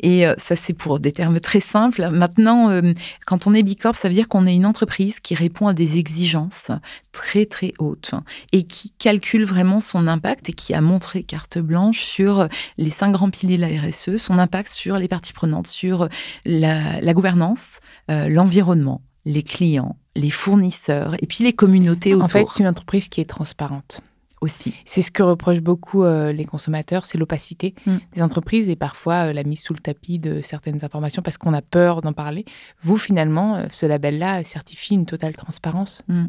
Et 0.00 0.26
euh, 0.26 0.34
ça 0.38 0.56
c'est 0.56 0.72
pour 0.72 0.98
des 0.98 1.12
termes 1.12 1.38
très 1.38 1.60
simples. 1.60 2.08
Maintenant, 2.10 2.68
euh, 2.68 2.94
quand 3.24 3.46
on 3.46 3.54
est 3.54 3.62
Bicorp, 3.62 3.94
ça 3.94 4.08
veut 4.08 4.14
dire 4.14 4.26
qu'on 4.26 4.44
est 4.44 4.56
une 4.56 4.66
entreprise 4.66 5.20
qui 5.20 5.36
répond 5.36 5.68
à 5.68 5.72
des 5.72 5.98
exigences 5.98 6.72
très 7.12 7.46
très 7.46 7.74
hautes 7.78 8.14
et 8.52 8.64
qui 8.64 8.90
calcule 8.98 9.44
vraiment 9.44 9.80
son 9.80 10.08
impact 10.08 10.48
et 10.48 10.52
qui 10.52 10.74
a 10.74 10.80
montré 10.80 11.22
carte 11.22 11.58
blanche 11.58 12.00
sur 12.00 12.48
les 12.76 12.90
cinq 12.90 13.12
grands 13.12 13.30
piliers 13.30 13.56
de 13.56 13.62
la 13.62 13.68
RSE, 13.68 14.16
son 14.16 14.38
impact 14.38 14.72
sur 14.72 14.98
les 14.98 15.06
parties 15.06 15.32
prenantes, 15.32 15.68
sur 15.68 16.07
la, 16.44 17.14
gouvernance, 17.14 17.80
euh, 18.10 18.28
l'environnement, 18.28 19.02
les 19.24 19.42
clients, 19.42 19.96
les 20.16 20.30
fournisseurs 20.30 21.14
et 21.22 21.26
puis 21.26 21.44
les 21.44 21.52
communautés 21.52 22.14
autour. 22.14 22.24
En 22.24 22.28
fait, 22.28 22.46
une 22.58 22.68
entreprise 22.68 23.08
qui 23.08 23.20
est 23.20 23.28
transparente. 23.28 24.00
Aussi. 24.40 24.72
C'est 24.84 25.02
ce 25.02 25.10
que 25.10 25.24
reprochent 25.24 25.62
beaucoup 25.62 26.04
euh, 26.04 26.30
les 26.30 26.44
consommateurs, 26.44 27.04
c'est 27.04 27.18
l'opacité 27.18 27.74
mm. 27.86 27.96
des 28.14 28.22
entreprises 28.22 28.68
et 28.68 28.76
parfois 28.76 29.30
euh, 29.30 29.32
la 29.32 29.42
mise 29.42 29.60
sous 29.60 29.74
le 29.74 29.80
tapis 29.80 30.20
de 30.20 30.42
certaines 30.42 30.84
informations 30.84 31.22
parce 31.22 31.38
qu'on 31.38 31.52
a 31.52 31.60
peur 31.60 32.02
d'en 32.02 32.12
parler. 32.12 32.44
Vous, 32.80 32.98
finalement, 32.98 33.66
ce 33.72 33.84
label-là 33.84 34.44
certifie 34.44 34.94
une 34.94 35.06
totale 35.06 35.34
transparence. 35.34 36.02
Mm. 36.06 36.26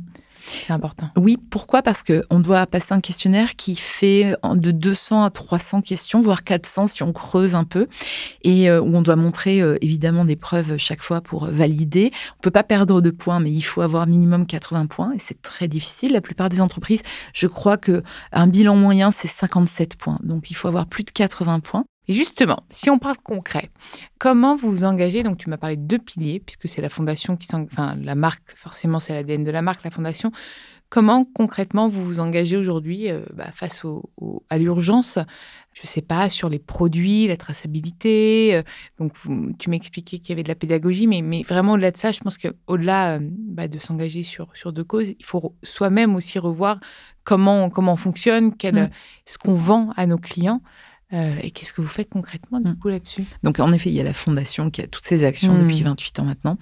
C'est 0.62 0.74
important. 0.74 1.10
Oui, 1.15 1.38
pourquoi? 1.50 1.82
Parce 1.82 2.03
qu'on 2.03 2.39
doit 2.39 2.65
passer 2.68 2.94
un 2.94 3.01
questionnaire 3.01 3.56
qui 3.56 3.75
fait 3.75 4.36
de 4.44 4.72
200 4.72 5.24
à 5.24 5.29
300 5.29 5.82
questions, 5.82 6.22
voire 6.22 6.44
400 6.44 6.88
si 6.88 7.03
on 7.03 7.13
creuse 7.13 7.56
un 7.56 7.63
peu, 7.63 7.88
et 8.44 8.70
euh, 8.70 8.82
où 8.82 8.96
on 8.96 9.01
doit 9.01 9.15
montrer 9.15 9.62
euh, 9.62 9.77
évidemment 9.82 10.25
des 10.25 10.36
preuves 10.36 10.77
chaque 10.77 11.03
fois 11.03 11.22
pour 11.22 11.46
valider. 11.46 12.12
On 12.38 12.41
peut 12.41 12.51
pas 12.51 12.63
perdre 12.63 13.01
de 13.01 13.10
points, 13.10 13.39
mais 13.39 13.51
il 13.51 13.62
faut 13.62 13.82
avoir 13.82 14.08
minimum 14.08 14.46
80 14.46 14.88
points, 14.88 15.13
et 15.13 15.20
c'est 15.20 15.41
très 15.41 15.68
difficile. 15.68 16.13
La 16.13 16.22
plupart 16.22 16.50
des 16.50 16.62
entreprises, 16.62 17.03
je 17.34 17.48
crois 17.48 17.77
que 17.77 18.01
un 18.32 18.48
bilan 18.48 18.75
moyen, 18.75 19.12
c'est 19.12 19.27
57 19.27 19.96
points. 19.96 20.20
Donc 20.24 20.51
il 20.51 20.56
faut 20.56 20.68
avoir 20.68 20.88
plus 20.88 21.03
de 21.03 21.12
80 21.12 21.60
points. 21.60 21.86
Et 22.10 22.13
justement, 22.16 22.63
si 22.72 22.89
on 22.89 22.98
parle 22.98 23.18
concret, 23.24 23.70
comment 24.18 24.56
vous 24.56 24.72
vous 24.72 24.84
engagez 24.84 25.22
Donc, 25.22 25.38
tu 25.38 25.48
m'as 25.48 25.58
parlé 25.58 25.78
de 25.78 25.84
deux 25.84 26.00
piliers, 26.00 26.39
puisque 26.44 26.68
c'est 26.68 26.82
la 26.82 26.89
fondation 26.89 27.38
qui 27.38 27.46
s'engage, 27.46 27.70
enfin, 27.72 27.96
la 28.01 28.16
marque, 28.16 28.51
forcément, 28.56 29.00
c'est 29.00 29.13
l'ADN 29.13 29.44
de 29.44 29.51
la 29.51 29.62
marque, 29.62 29.84
la 29.84 29.92
fondation. 29.92 30.32
Comment 30.89 31.24
concrètement 31.24 31.88
vous 31.88 32.04
vous 32.04 32.20
engagez 32.20 32.58
aujourd'hui 32.58 33.12
euh, 33.12 33.22
bah, 33.36 33.51
face 33.54 33.86
à 34.50 34.58
l'urgence? 34.58 35.20
Je 35.74 35.84
ne 35.84 35.86
sais 35.88 36.01
pas, 36.01 36.30
sur 36.30 36.50
les 36.50 36.58
produits, 36.58 37.28
la 37.28 37.38
traçabilité. 37.38 38.56
Euh, 38.56 38.63
donc, 38.98 39.13
tu 39.60 39.70
m'expliquais 39.70 40.18
qu'il 40.18 40.30
y 40.30 40.32
avait 40.32 40.42
de 40.42 40.48
la 40.48 40.56
pédagogie, 40.56 41.06
mais, 41.06 41.22
mais 41.22 41.44
vraiment 41.44 41.74
au-delà 41.74 41.92
de 41.92 41.98
ça, 41.98 42.12
je 42.12 42.22
pense 42.22 42.39
qu'au-delà 42.39 43.18
euh, 43.18 43.20
bah, 43.22 43.68
de 43.68 43.78
s'engager 43.78 44.24
sur, 44.24 44.48
sur 44.56 44.74
deux 44.74 44.84
causes, 44.84 45.10
il 45.10 45.25
faut 45.25 45.56
soi-même 45.62 46.16
aussi 46.16 46.39
revoir 46.39 46.80
comment, 47.24 47.70
comment 47.70 47.94
on 47.94 47.98
fonctionne, 47.98 48.56
quel, 48.58 48.74
mmh. 48.74 48.89
ce 49.28 49.38
qu'on 49.38 49.54
vend 49.54 49.92
à 49.96 50.08
nos 50.08 50.18
clients. 50.18 50.63
Euh, 51.12 51.34
et 51.42 51.50
qu'est-ce 51.50 51.74
que 51.74 51.82
vous 51.82 51.88
faites 51.88 52.10
concrètement 52.10 52.60
du 52.60 52.70
mm. 52.70 52.75
coup 52.78 52.88
là-dessus? 52.88 53.24
Donc 53.42 53.60
en 53.60 53.72
effet, 53.74 53.89
il 53.89 53.96
y 53.96 54.00
a 54.00 54.04
la 54.04 54.13
fondation 54.13 54.70
qui 54.70 54.82
a 54.82 54.88
toutes 54.88 55.06
ces 55.06 55.24
actions 55.24 55.54
mm. 55.54 55.62
depuis 55.63 55.82
28 55.82 56.20
ans 56.20 56.24
maintenant. 56.24 56.58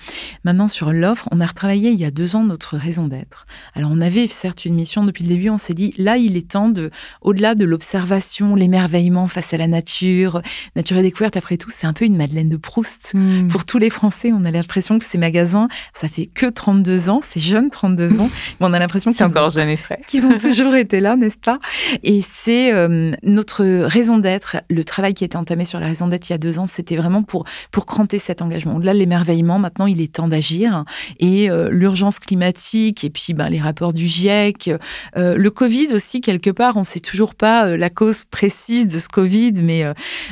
Maintenant 0.46 0.70
sur 0.70 0.94
l'offre, 0.94 1.28
on 1.32 1.42
a 1.42 1.46
retravaillé 1.46 1.90
il 1.90 2.00
y 2.00 2.06
a 2.06 2.12
deux 2.12 2.38
ans 2.38 2.46
notre 2.46 2.78
raison 2.78 3.08
d'être. 3.10 3.46
Alors 3.76 3.92
on 3.92 4.00
avait 4.00 4.26
certes 4.28 4.64
une 4.64 4.76
mission 4.76 5.04
depuis 5.04 5.26
le 5.26 5.30
début, 5.32 5.50
on 5.50 5.58
s'est 5.58 5.74
dit 5.74 5.94
là 5.98 6.16
il 6.16 6.38
est 6.38 6.52
temps 6.52 6.70
de, 6.70 6.92
au-delà 7.22 7.56
de 7.56 7.66
l'observation, 7.66 8.56
l'émerveillement 8.56 9.28
face 9.28 9.54
à 9.54 9.58
la 9.58 9.68
nature, 9.68 10.42
nature 10.78 10.96
et 10.98 11.04
découverte. 11.04 11.36
Après 11.36 11.58
tout, 11.58 11.70
c'est 11.70 11.86
un 11.86 11.94
peu 11.94 12.06
une 12.06 12.16
Madeleine 12.16 12.50
de 12.50 12.58
Proust 12.58 13.16
mm. 13.16 13.50
pour 13.50 13.66
tous 13.66 13.80
les 13.80 13.90
Français. 13.90 14.32
On 14.32 14.46
a 14.46 14.52
l'impression 14.52 14.98
que 14.98 15.04
ces 15.04 15.18
magasins, 15.18 15.68
ça 15.94 16.08
fait 16.08 16.26
que 16.26 16.46
32 16.46 17.10
ans, 17.10 17.20
c'est 17.22 17.42
jeune 17.42 17.70
32 17.70 18.22
ans, 18.22 18.30
mais 18.62 18.68
on 18.68 18.72
a 18.72 18.80
l'impression 18.80 19.12
c'est 19.12 19.26
encore 19.26 19.50
jeune 19.50 19.68
et 19.68 19.78
frais, 19.78 20.00
qu'ils 20.08 20.26
ont 20.26 20.38
toujours 20.38 20.76
été 20.76 21.02
là, 21.02 21.18
n'est-ce 21.18 21.38
pas? 21.38 21.60
Et 22.04 22.22
c'est 22.22 22.74
euh, 22.74 23.12
notre 23.24 23.66
raison 23.66 24.20
d'être 24.20 24.37
le 24.70 24.84
travail 24.84 25.14
qui 25.14 25.24
a 25.24 25.26
été 25.26 25.38
entamé 25.38 25.66
sur 25.66 25.80
la 25.80 25.88
raison 25.88 26.08
d'être 26.08 26.30
il 26.30 26.34
y 26.34 26.36
a 26.36 26.38
deux 26.38 26.60
ans, 26.60 26.68
c'était 26.68 26.96
vraiment 26.96 27.24
pour, 27.24 27.46
pour 27.72 27.86
cranter 27.86 28.20
cet 28.20 28.42
engagement. 28.42 28.80
De 28.80 28.90
l'émerveillement, 28.90 29.60
maintenant, 29.60 29.86
il 29.86 30.02
est 30.02 30.14
temps 30.14 30.28
d'agir. 30.28 30.86
Et 31.20 31.50
euh, 31.50 31.70
l'urgence 31.70 32.20
climatique, 32.20 33.04
et 33.04 33.10
puis 33.10 33.34
ben, 33.34 33.50
les 33.50 33.60
rapports 33.60 33.94
du 33.94 34.08
GIEC, 34.08 34.72
euh, 35.16 35.36
le 35.36 35.50
Covid 35.52 35.94
aussi, 35.94 36.22
quelque 36.22 36.50
part, 36.50 36.78
on 36.78 36.82
ne 36.82 36.86
sait 36.86 37.00
toujours 37.00 37.36
pas 37.36 37.76
la 37.76 37.90
cause 37.90 38.24
précise 38.26 38.88
de 38.88 39.00
ce 39.00 39.10
Covid, 39.10 39.54
mais 39.62 39.84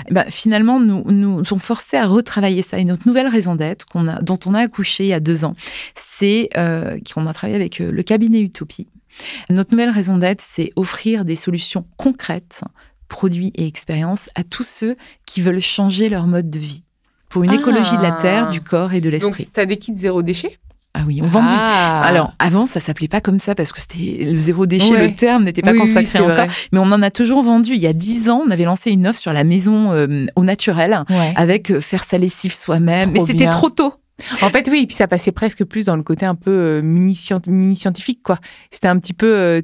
ben, 0.10 0.26
finalement, 0.30 0.80
nous, 0.80 1.04
nous 1.12 1.44
sommes 1.46 1.60
forcés 1.60 1.98
à 1.98 2.08
retravailler 2.08 2.62
ça. 2.62 2.78
Et 2.78 2.86
notre 2.86 3.08
nouvelle 3.08 3.28
raison 3.28 3.56
d'être, 3.56 3.86
dont 4.22 4.40
on 4.46 4.54
a 4.54 4.60
accouché 4.60 5.06
il 5.06 5.10
y 5.10 5.14
a 5.14 5.20
deux 5.20 5.46
ans, 5.46 5.56
c'est 5.96 6.50
qu'on 6.54 7.28
a 7.28 7.34
travaillé 7.34 7.56
avec 7.56 7.80
le 7.80 8.04
cabinet 8.04 8.40
Utopie 8.40 8.88
notre 9.50 9.72
nouvelle 9.72 9.90
raison 9.90 10.18
d'être, 10.18 10.42
c'est 10.42 10.72
offrir 10.76 11.26
des 11.26 11.36
solutions 11.36 11.86
concrètes, 11.98 12.62
produits 13.08 13.52
et 13.56 13.68
expériences 13.68 14.30
à 14.36 14.44
tous 14.44 14.64
ceux 14.64 14.96
qui 15.26 15.42
veulent 15.42 15.62
changer 15.62 16.10
leur 16.10 16.28
mode 16.28 16.50
de 16.50 16.60
vie 16.60 16.84
pour 17.30 17.44
une 17.44 17.54
écologie 17.54 17.98
de 17.98 18.02
la 18.02 18.14
terre, 18.14 18.50
du 18.50 18.62
corps 18.62 18.94
et 18.94 19.02
de 19.02 19.10
l'esprit. 19.10 19.44
Donc, 19.44 19.54
tu 19.54 19.60
as 19.60 19.66
des 19.66 19.78
kits 19.78 19.94
zéro 19.96 20.22
déchet? 20.22 20.58
Ah 20.98 21.04
oui, 21.06 21.20
on 21.22 21.28
vend. 21.28 21.42
Ah. 21.44 22.02
Alors 22.06 22.34
avant, 22.40 22.66
ça 22.68 22.80
s'appelait 22.80 23.10
pas 23.10 23.20
comme 23.20 23.42
ça 23.42 23.54
parce 23.54 23.74
que 23.74 23.80
c'était 23.80 24.32
le 24.32 24.40
zéro 24.40 24.66
déchet, 24.66 24.98
le 24.98 25.14
terme 25.14 25.44
n'était 25.44 25.62
pas 25.62 25.74
consacré 25.74 26.20
encore. 26.20 26.48
Mais 26.72 26.80
on 26.80 26.84
en 26.84 27.02
a 27.02 27.12
toujours 27.12 27.44
vendu. 27.44 27.74
Il 27.74 27.82
y 27.82 27.88
a 27.88 27.94
dix 27.94 28.30
ans, 28.30 28.44
on 28.48 28.50
avait 28.50 28.64
lancé 28.64 28.92
une 28.92 29.06
offre 29.06 29.20
sur 29.20 29.34
la 29.34 29.44
maison 29.44 29.92
euh, 29.92 30.26
au 30.38 30.44
naturel 30.46 31.04
avec 31.36 31.72
euh, 31.72 31.82
faire 31.82 32.06
sa 32.06 32.18
lessive 32.18 32.54
soi-même. 32.54 33.12
Mais 33.12 33.20
c'était 33.26 33.50
trop 33.50 33.70
tôt. 33.70 33.94
En 34.42 34.50
fait, 34.50 34.70
oui, 34.72 34.88
puis 34.88 34.96
ça 34.96 35.08
passait 35.08 35.34
presque 35.34 35.66
plus 35.66 35.86
dans 35.86 35.98
le 35.98 36.04
côté 36.04 36.26
un 36.26 36.36
peu 36.36 36.52
euh, 36.52 36.82
mini-scientifique, 36.82 38.22
quoi. 38.24 38.40
C'était 38.72 38.88
un 38.88 38.98
petit 38.98 39.14
peu. 39.14 39.28
Euh, 39.28 39.62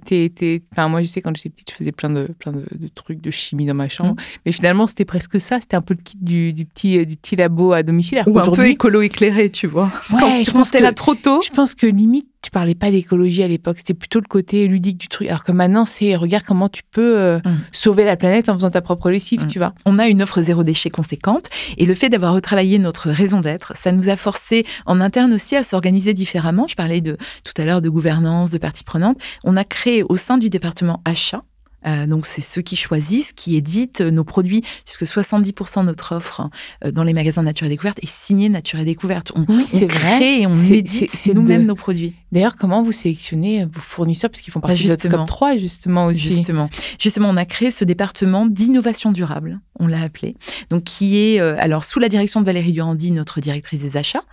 enfin, 0.74 0.90
moi, 0.90 1.02
je 1.02 1.08
sais, 1.08 1.22
quand 1.22 1.36
j'étais 1.36 1.50
petite, 1.50 1.72
je 1.72 1.76
faisais 1.76 1.92
plein 1.94 2.10
de, 2.10 2.28
plein 2.38 2.52
de, 2.52 2.66
trucs 2.94 3.22
de 3.22 3.32
chimie 3.32 3.66
dans 3.66 3.74
ma 3.74 3.88
chambre. 3.88 4.14
Mmh. 4.14 4.24
Mais 4.46 4.52
finalement, 4.52 4.88
c'était 4.88 5.06
presque 5.06 5.40
ça. 5.40 5.60
C'était 5.62 5.78
un 5.78 5.82
peu 5.82 5.94
le 5.94 6.02
kit 6.04 6.18
du, 6.20 6.66
petit, 6.66 6.98
euh, 6.98 7.06
du 7.06 7.16
petit 7.16 7.38
labo 7.38 7.72
à 7.72 7.82
domicile. 7.82 8.24
Ou 8.28 8.40
un 8.40 8.52
peu 8.52 8.68
écolo 8.68 9.02
éclairé, 9.02 9.50
tu 9.50 9.68
vois. 9.68 9.92
Ouais, 10.12 10.44
je 10.46 10.52
pense 10.52 10.72
que 10.72 10.78
là 10.80 10.92
trop 10.92 11.16
tôt. 11.16 11.42
Je 11.42 11.50
pense 11.50 11.74
que 11.74 11.86
limite, 11.86 12.28
tu 12.42 12.50
parlais 12.50 12.76
pas 12.76 12.90
d'écologie 12.92 13.44
à 13.44 13.48
l'époque, 13.48 13.78
c'était 13.78 13.94
plutôt 13.94 14.20
le 14.20 14.28
côté 14.28 14.68
ludique 14.68 14.98
du 14.98 15.08
truc. 15.08 15.28
Alors 15.28 15.44
que 15.44 15.52
maintenant, 15.52 15.86
c'est 15.86 16.16
regarde 16.16 16.44
comment 16.46 16.70
tu 16.70 16.82
peux 16.92 17.20
euh, 17.20 17.40
mm. 17.40 17.60
sauver 17.72 18.04
la 18.04 18.18
planète 18.18 18.50
en 18.50 18.56
faisant 18.56 18.72
ta 18.72 18.82
propre 18.82 19.10
lessive, 19.12 19.44
mm. 19.44 19.48
tu 19.48 19.60
vois. 19.60 19.74
On 19.86 20.00
a 20.00 20.08
une 20.08 20.24
offre 20.24 20.42
zéro 20.42 20.64
déchet 20.64 20.90
conséquente 20.90 21.50
et 21.78 21.86
le 21.86 21.94
fait 21.94 22.10
d'avoir 22.10 22.34
retravaillé 22.34 22.80
notre 22.80 23.10
raison 23.10 23.42
d'être, 23.42 23.74
ça 23.76 23.92
nous 23.92 24.10
a 24.10 24.16
forcé 24.16 24.66
en 24.86 25.02
interne 25.02 25.34
aussi 25.34 25.56
à 25.56 25.64
s'organiser 25.64 26.14
différemment. 26.14 26.68
Je 26.68 26.76
parlais 26.76 27.02
de 27.02 27.18
tout 27.44 27.54
à 27.62 27.66
l'heure 27.66 27.82
de 27.82 27.90
gouvernance, 27.90 28.52
de 28.52 28.58
parties 28.58 28.84
prenantes. 28.84 29.18
On 29.44 29.56
a 29.56 29.64
créé 29.64 30.04
au 30.04 30.16
sein 30.16 30.38
du 30.38 30.50
département 30.50 31.02
achat 31.06 31.44
euh, 31.88 32.06
donc, 32.06 32.26
c'est 32.26 32.42
ceux 32.42 32.62
qui 32.62 32.76
choisissent, 32.76 33.34
qui 33.34 33.56
éditent 33.56 34.02
nos 34.02 34.24
produits, 34.24 34.64
puisque 34.86 35.04
70% 35.04 35.82
de 35.82 35.86
notre 35.86 36.16
offre 36.16 36.50
euh, 36.86 36.92
dans 36.92 37.04
les 37.04 37.14
magasins 37.14 37.44
Nature 37.44 37.68
et 37.68 37.70
Découverte 37.70 38.00
est 38.02 38.10
signée 38.10 38.50
Nature 38.50 38.80
et 38.80 38.86
Découverte. 38.86 39.32
On, 39.36 39.46
oui, 39.48 39.66
c'est 39.66 39.92
vrai. 39.92 40.42
et 40.42 40.48
on 40.48 40.54
édite 40.54 41.12
nous-mêmes 41.34 41.66
nos 41.66 41.76
produits. 41.76 42.14
D'ailleurs, 42.32 42.56
comment 42.56 42.82
vous 42.82 42.92
sélectionnez 42.92 43.66
vos 43.66 43.80
fournisseurs, 43.80 44.30
parce 44.30 44.42
qu'ils 44.42 44.54
font 44.54 44.62
partie 44.62 44.88
bah, 44.88 44.96
de 44.96 45.02
Scope 45.02 45.26
3, 45.26 45.58
justement, 45.58 46.06
aussi 46.06 46.22
Justement. 46.22 46.70
Justement, 47.00 47.30
on 47.30 47.38
a 47.38 47.46
créé 47.46 47.72
ce 47.72 47.84
département 47.84 48.46
d'innovation 48.46 49.12
durable, 49.12 49.60
on 49.80 49.88
l'a 49.88 50.02
appelé, 50.02 50.36
donc 50.70 50.84
qui 50.84 51.18
est, 51.18 51.42
euh, 51.42 51.56
alors, 51.60 51.84
sous 51.84 52.00
la 52.00 52.10
direction 52.10 52.40
de 52.42 52.46
Valérie 52.46 52.72
Durandi, 52.72 53.12
notre 53.12 53.42
directrice 53.42 53.82
des 53.82 53.98
achats. 53.98 54.24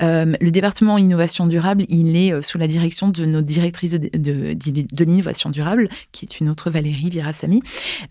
le 0.00 0.50
département 0.50 0.98
innovation 0.98 1.46
durable, 1.46 1.84
il 1.88 2.16
est 2.16 2.42
sous 2.42 2.58
la 2.58 2.68
direction 2.68 3.08
de 3.08 3.24
notre 3.24 3.46
directrice 3.46 3.92
de, 3.92 3.98
de, 3.98 4.54
de 4.54 5.04
l'innovation 5.04 5.50
durable, 5.50 5.88
qui 6.12 6.26
est 6.26 6.40
une 6.40 6.48
autre 6.48 6.70
Valérie 6.70 6.97
Virasami, 7.06 7.62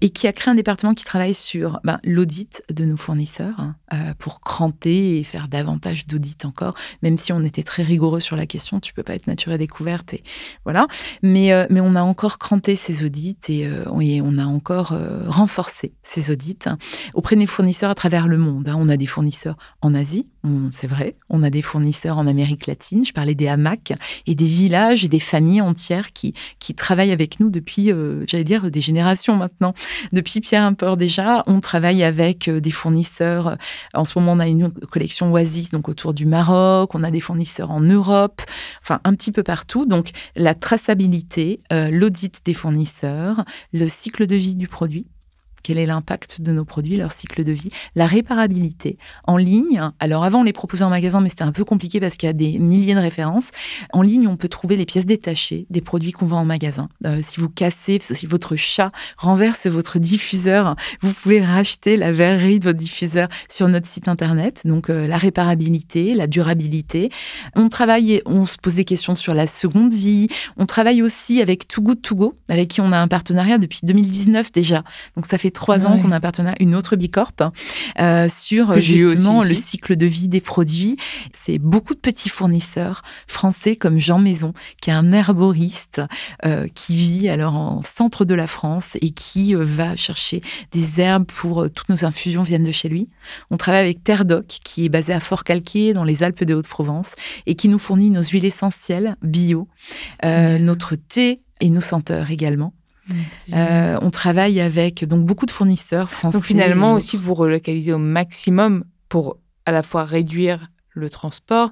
et 0.02 0.10
qui 0.10 0.28
a 0.28 0.34
créé 0.34 0.52
un 0.52 0.56
département 0.56 0.94
qui 0.94 1.06
travaille 1.06 1.34
sur 1.34 1.80
ben, 1.84 2.00
l'audit 2.04 2.62
de 2.74 2.86
nos 2.86 2.98
fournisseurs 2.98 3.60
hein, 3.60 3.76
euh, 3.94 4.14
pour 4.20 4.42
cranter 4.42 5.20
et 5.20 5.24
faire 5.24 5.48
davantage 5.48 6.08
d'audits 6.08 6.38
encore, 6.44 6.74
même 7.02 7.18
si 7.18 7.32
on 7.32 7.42
était 7.44 7.64
très 7.64 7.84
rigoureux 7.84 8.20
sur 8.20 8.36
la 8.36 8.46
question, 8.46 8.80
tu 8.80 8.94
peux 8.94 9.04
pas 9.04 9.16
être 9.16 9.28
nature 9.28 9.52
et 9.52 9.58
découverte, 9.58 10.14
et 10.14 10.24
voilà. 10.64 10.88
Mais, 11.24 11.54
euh, 11.54 11.66
mais 11.70 11.82
on 11.82 11.96
a 11.96 12.02
encore 12.02 12.38
cranté 12.38 12.76
ces 12.76 13.06
audits 13.06 13.38
et, 13.50 13.68
euh, 13.68 13.84
on 13.88 14.38
a 14.38 14.46
encore 14.46 14.94
renforcé 15.28 15.94
ces 16.04 16.32
audits 16.32 16.60
hein, 16.66 16.78
auprès 17.14 17.36
des 17.36 17.46
fournisseurs 17.46 17.90
à 17.90 17.96
travers 17.96 18.28
le 18.28 18.38
monde. 18.38 18.70
Hein. 18.70 18.76
On 18.78 18.90
a 18.90 18.98
des 18.98 19.06
fournisseurs 19.06 19.58
en 19.82 19.94
Asie, 19.94 20.28
c'est 20.72 20.88
vrai. 20.88 21.18
On 21.30 21.44
a 21.44 21.50
des 21.50 21.62
fournisseurs 21.62 22.18
en 22.18 22.26
Amérique 22.26 22.68
latine. 22.68 23.04
Je 23.04 23.12
parlais 23.12 23.36
des 23.36 23.48
hamacs 23.48 23.94
et 24.26 24.36
des 24.36 24.46
villages 24.46 25.04
et 25.04 25.10
des 25.10 25.20
familles 25.20 25.62
entières 25.62 26.14
qui, 26.14 26.34
qui 26.60 26.74
travaillent 26.74 27.12
avec 27.12 27.40
nous 27.40 27.50
depuis, 27.50 27.92
j'allais 28.28 28.44
dire, 28.44 28.72
des 28.72 28.77
générations 28.82 29.36
maintenant. 29.36 29.74
Depuis 30.12 30.42
Pierre 30.42 30.64
Import 30.64 30.98
déjà, 30.98 31.44
on 31.48 31.60
travaille 31.60 32.04
avec 32.04 32.48
euh, 32.48 32.60
des 32.60 32.72
fournisseurs. 32.72 33.58
En 33.94 34.06
ce 34.06 34.18
moment, 34.18 34.34
on 34.34 34.40
a 34.40 34.48
une 34.48 34.72
collection 34.72 35.32
Oasis, 35.32 35.72
donc 35.72 35.90
autour 35.90 36.14
du 36.14 36.26
Maroc. 36.26 36.96
On 36.96 37.04
a 37.04 37.12
des 37.12 37.22
fournisseurs 37.22 37.72
en 37.72 37.82
Europe, 37.82 38.42
enfin 38.82 39.00
un 39.04 39.14
petit 39.14 39.32
peu 39.32 39.44
partout. 39.44 39.86
Donc 39.86 40.12
la 40.36 40.54
traçabilité, 40.54 41.62
euh, 41.72 41.90
l'audit 41.92 42.42
des 42.46 42.54
fournisseurs, 42.54 43.44
le 43.74 43.88
cycle 43.88 44.28
de 44.28 44.36
vie 44.36 44.56
du 44.56 44.68
produit 44.68 45.08
quel 45.68 45.80
est 45.80 45.86
l'impact 45.86 46.40
de 46.40 46.54
nos 46.54 46.64
produits, 46.64 46.96
leur 46.96 47.12
cycle 47.12 47.44
de 47.44 47.52
vie, 47.52 47.72
la 47.94 48.08
réparabilité 48.08 48.98
en 49.26 49.36
ligne. 49.36 49.82
Alors 50.00 50.24
avant, 50.24 50.40
on 50.40 50.44
les 50.44 50.54
proposait 50.54 50.86
en 50.86 50.90
magasin, 50.90 51.20
mais 51.20 51.28
c'était 51.28 51.44
un 51.44 51.52
peu 51.52 51.66
compliqué 51.66 52.00
parce 52.00 52.16
qu'il 52.16 52.28
y 52.28 52.30
a 52.30 52.34
des 52.34 52.58
milliers 52.58 52.96
de 52.96 53.02
références. 53.02 53.50
En 53.92 54.02
ligne, 54.02 54.30
on 54.30 54.38
peut 54.38 54.48
trouver 54.48 54.78
les 54.78 54.86
pièces 54.86 55.06
détachées 55.06 55.66
des 55.70 55.82
produits 55.82 56.14
qu'on 56.14 56.26
vend 56.26 56.40
en 56.40 56.46
magasin. 56.46 56.88
Euh, 57.06 57.20
si 57.22 57.42
vous 57.42 57.50
cassez, 57.50 58.00
si 58.00 58.26
votre 58.26 58.56
chat 58.56 58.94
renverse 59.18 59.68
votre 59.68 60.00
diffuseur, 60.00 60.78
vous 61.02 61.12
pouvez 61.12 61.42
racheter 61.42 61.98
la 61.98 62.14
verrerie 62.14 62.60
de 62.60 62.64
votre 62.64 62.78
diffuseur 62.78 63.28
sur 63.50 63.68
notre 63.68 63.88
site 63.88 64.08
internet. 64.08 64.62
Donc 64.64 64.90
euh, 64.90 65.06
la 65.06 65.18
réparabilité, 65.18 66.14
la 66.14 66.28
durabilité. 66.28 67.10
On 67.56 67.68
travaille, 67.68 68.22
on 68.26 68.46
se 68.46 68.56
pose 68.56 68.76
des 68.76 68.86
questions 68.86 69.16
sur 69.16 69.34
la 69.34 69.48
seconde 69.48 69.94
vie. 69.94 70.30
On 70.56 70.66
travaille 70.66 71.02
aussi 71.02 71.42
avec 71.42 71.68
Too 71.68 71.82
Good 71.82 72.02
To 72.04 72.16
Go, 72.16 72.38
avec 72.48 72.70
qui 72.70 72.80
on 72.80 72.94
a 72.94 72.98
un 72.98 73.10
partenariat 73.10 73.58
depuis 73.58 73.82
2019 73.84 74.54
déjà. 74.54 74.86
Donc 75.18 75.26
ça 75.26 75.38
fait 75.38 75.57
trois 75.58 75.88
ans 75.88 75.98
qu'on 75.98 76.12
appartenait 76.12 76.52
à 76.52 76.56
une 76.60 76.76
autre 76.76 76.96
Bicorp 76.96 77.34
euh, 78.00 78.30
sur 78.30 78.80
justement 78.80 79.44
le 79.44 79.56
cycle 79.56 79.96
de 79.96 80.06
vie 80.06 80.28
des 80.28 80.40
produits. 80.40 80.98
C'est 81.34 81.58
beaucoup 81.58 81.96
de 81.96 82.00
petits 82.00 82.30
fournisseurs 82.30 83.02
français 83.26 83.76
comme 83.76 83.98
Jean 83.98 84.20
Maison, 84.20 84.54
qui 84.82 84.92
est 84.92 84.94
un 84.94 85.12
herboriste 85.12 86.02
euh, 86.46 86.68
qui 86.76 86.96
vit 86.96 87.28
alors 87.28 87.56
en 87.56 87.82
centre 87.82 88.24
de 88.24 88.36
la 88.36 88.46
France 88.46 88.98
et 89.02 89.10
qui 89.10 89.56
euh, 89.56 89.64
va 89.64 89.96
chercher 89.96 90.42
des 90.72 91.02
herbes 91.02 91.26
pour 91.26 91.68
toutes 91.72 91.90
nos 91.90 92.06
infusions 92.06 92.44
viennent 92.44 92.64
de 92.64 92.72
chez 92.72 92.88
lui. 92.88 93.10
On 93.50 93.58
travaille 93.58 93.82
avec 93.82 94.04
Terre 94.04 94.26
Doc, 94.26 94.60
qui 94.64 94.86
est 94.86 94.90
basé 94.90 95.12
à 95.12 95.20
Fort-Calquier 95.20 95.94
dans 95.94 96.04
les 96.04 96.22
Alpes 96.22 96.44
de 96.44 96.54
Haute-Provence 96.54 97.14
et 97.48 97.56
qui 97.56 97.68
nous 97.68 97.80
fournit 97.80 98.12
nos 98.12 98.22
huiles 98.22 98.46
essentielles 98.46 99.16
bio, 99.24 99.68
notre 100.24 100.96
thé 100.96 101.42
et 101.62 101.72
nos 101.72 101.82
senteurs 101.82 102.30
également. 102.30 102.74
Euh, 103.54 103.98
on 104.02 104.10
travaille 104.10 104.60
avec 104.60 105.06
donc 105.06 105.26
beaucoup 105.26 105.46
de 105.46 105.52
fournisseurs 105.52 106.10
français. 106.10 106.38
Donc 106.38 106.46
finalement 106.46 106.94
aussi 106.94 107.18
vous 107.18 107.34
relocalisez 107.34 107.94
au 107.94 107.98
maximum 107.98 108.84
pour 109.10 109.38
à 109.66 109.72
la 109.72 109.84
fois 109.84 110.04
réduire 110.04 110.70
le 110.90 111.10
transport 111.10 111.72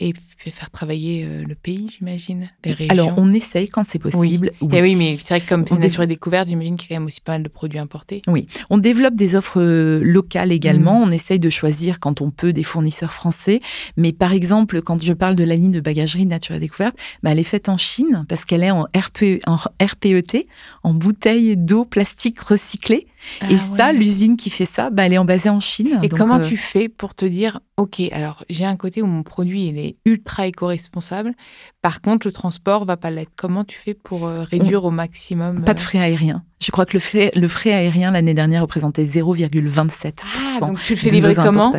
et 0.00 0.14
faire 0.50 0.70
travailler 0.70 1.24
euh, 1.24 1.42
le 1.46 1.54
pays, 1.54 1.90
j'imagine, 1.98 2.50
les 2.64 2.72
régions. 2.72 2.92
Alors, 2.92 3.14
on 3.18 3.32
essaye 3.32 3.68
quand 3.68 3.84
c'est 3.86 3.98
possible. 3.98 4.52
Oui. 4.62 4.70
Eh 4.72 4.82
oui. 4.82 4.96
mais 4.96 5.18
c'est 5.18 5.34
vrai 5.34 5.40
que 5.42 5.48
comme 5.48 5.66
c'est 5.66 5.78
nature 5.78 6.02
et 6.02 6.06
découverte, 6.06 6.48
j'imagine 6.48 6.76
qu'il 6.76 6.90
y 6.90 6.94
a 6.94 6.96
quand 6.96 7.00
même 7.02 7.06
aussi 7.06 7.20
pas 7.20 7.32
mal 7.32 7.42
de 7.42 7.48
produits 7.48 7.78
importés. 7.78 8.22
Oui, 8.26 8.46
on 8.70 8.78
développe 8.78 9.14
des 9.14 9.36
offres 9.36 9.60
euh, 9.60 10.00
locales 10.02 10.52
également. 10.52 11.00
Mm. 11.00 11.08
On 11.08 11.12
essaye 11.12 11.38
de 11.38 11.50
choisir 11.50 12.00
quand 12.00 12.22
on 12.22 12.30
peut 12.30 12.54
des 12.54 12.62
fournisseurs 12.62 13.12
français. 13.12 13.60
Mais 13.98 14.12
par 14.12 14.32
exemple, 14.32 14.80
quand 14.80 15.02
je 15.02 15.12
parle 15.12 15.36
de 15.36 15.44
la 15.44 15.56
ligne 15.56 15.72
de 15.72 15.80
bagagerie 15.80 16.26
nature 16.26 16.54
et 16.54 16.60
découverte, 16.60 16.96
bah, 17.22 17.32
elle 17.32 17.38
est 17.38 17.44
faite 17.44 17.68
en 17.68 17.76
Chine 17.76 18.24
parce 18.28 18.46
qu'elle 18.46 18.62
est 18.62 18.70
en, 18.70 18.84
RP, 18.96 19.42
en 19.46 19.56
RPET, 19.82 20.46
en 20.82 20.94
bouteille 20.94 21.56
d'eau 21.56 21.84
plastique 21.84 22.40
recyclée. 22.40 23.06
Et 23.48 23.54
ah 23.54 23.76
ça, 23.76 23.92
l'usine 23.92 24.36
qui 24.36 24.50
fait 24.50 24.64
ça, 24.64 24.90
bah, 24.90 25.06
elle 25.06 25.12
est 25.12 25.24
basée 25.24 25.50
en 25.50 25.60
Chine. 25.60 25.98
Et 26.02 26.08
comment 26.08 26.38
euh, 26.38 26.44
tu 26.44 26.56
fais 26.56 26.88
pour 26.88 27.14
te 27.14 27.24
dire, 27.24 27.60
OK, 27.76 28.00
alors 28.12 28.44
j'ai 28.48 28.64
un 28.64 28.76
côté 28.76 29.02
où 29.02 29.06
mon 29.06 29.22
produit 29.22 29.68
il 29.68 29.78
est 29.78 29.96
ultra 30.04 30.46
éco-responsable. 30.46 31.34
Par 31.82 32.00
contre, 32.00 32.26
le 32.26 32.32
transport 32.32 32.84
va 32.84 32.96
pas 32.96 33.10
l'être. 33.10 33.32
Comment 33.36 33.64
tu 33.64 33.78
fais 33.78 33.94
pour 33.94 34.26
euh, 34.26 34.42
réduire 34.42 34.84
au 34.84 34.90
maximum 34.90 35.64
Pas 35.64 35.74
de 35.74 35.80
euh, 35.80 35.82
frais 35.82 35.98
aériens. 35.98 36.44
Je 36.60 36.70
crois 36.70 36.86
que 36.86 36.94
le 36.94 37.00
frais, 37.00 37.30
le 37.34 37.48
frais 37.48 37.72
aérien 37.72 38.10
l'année 38.10 38.34
dernière 38.34 38.62
représentait 38.62 39.04
0,27%. 39.04 40.12
Ah, 40.24 40.66
donc 40.66 40.80
tu 40.82 40.94
le 40.94 40.98
fais 40.98 41.10
livrer 41.10 41.34
comment? 41.34 41.72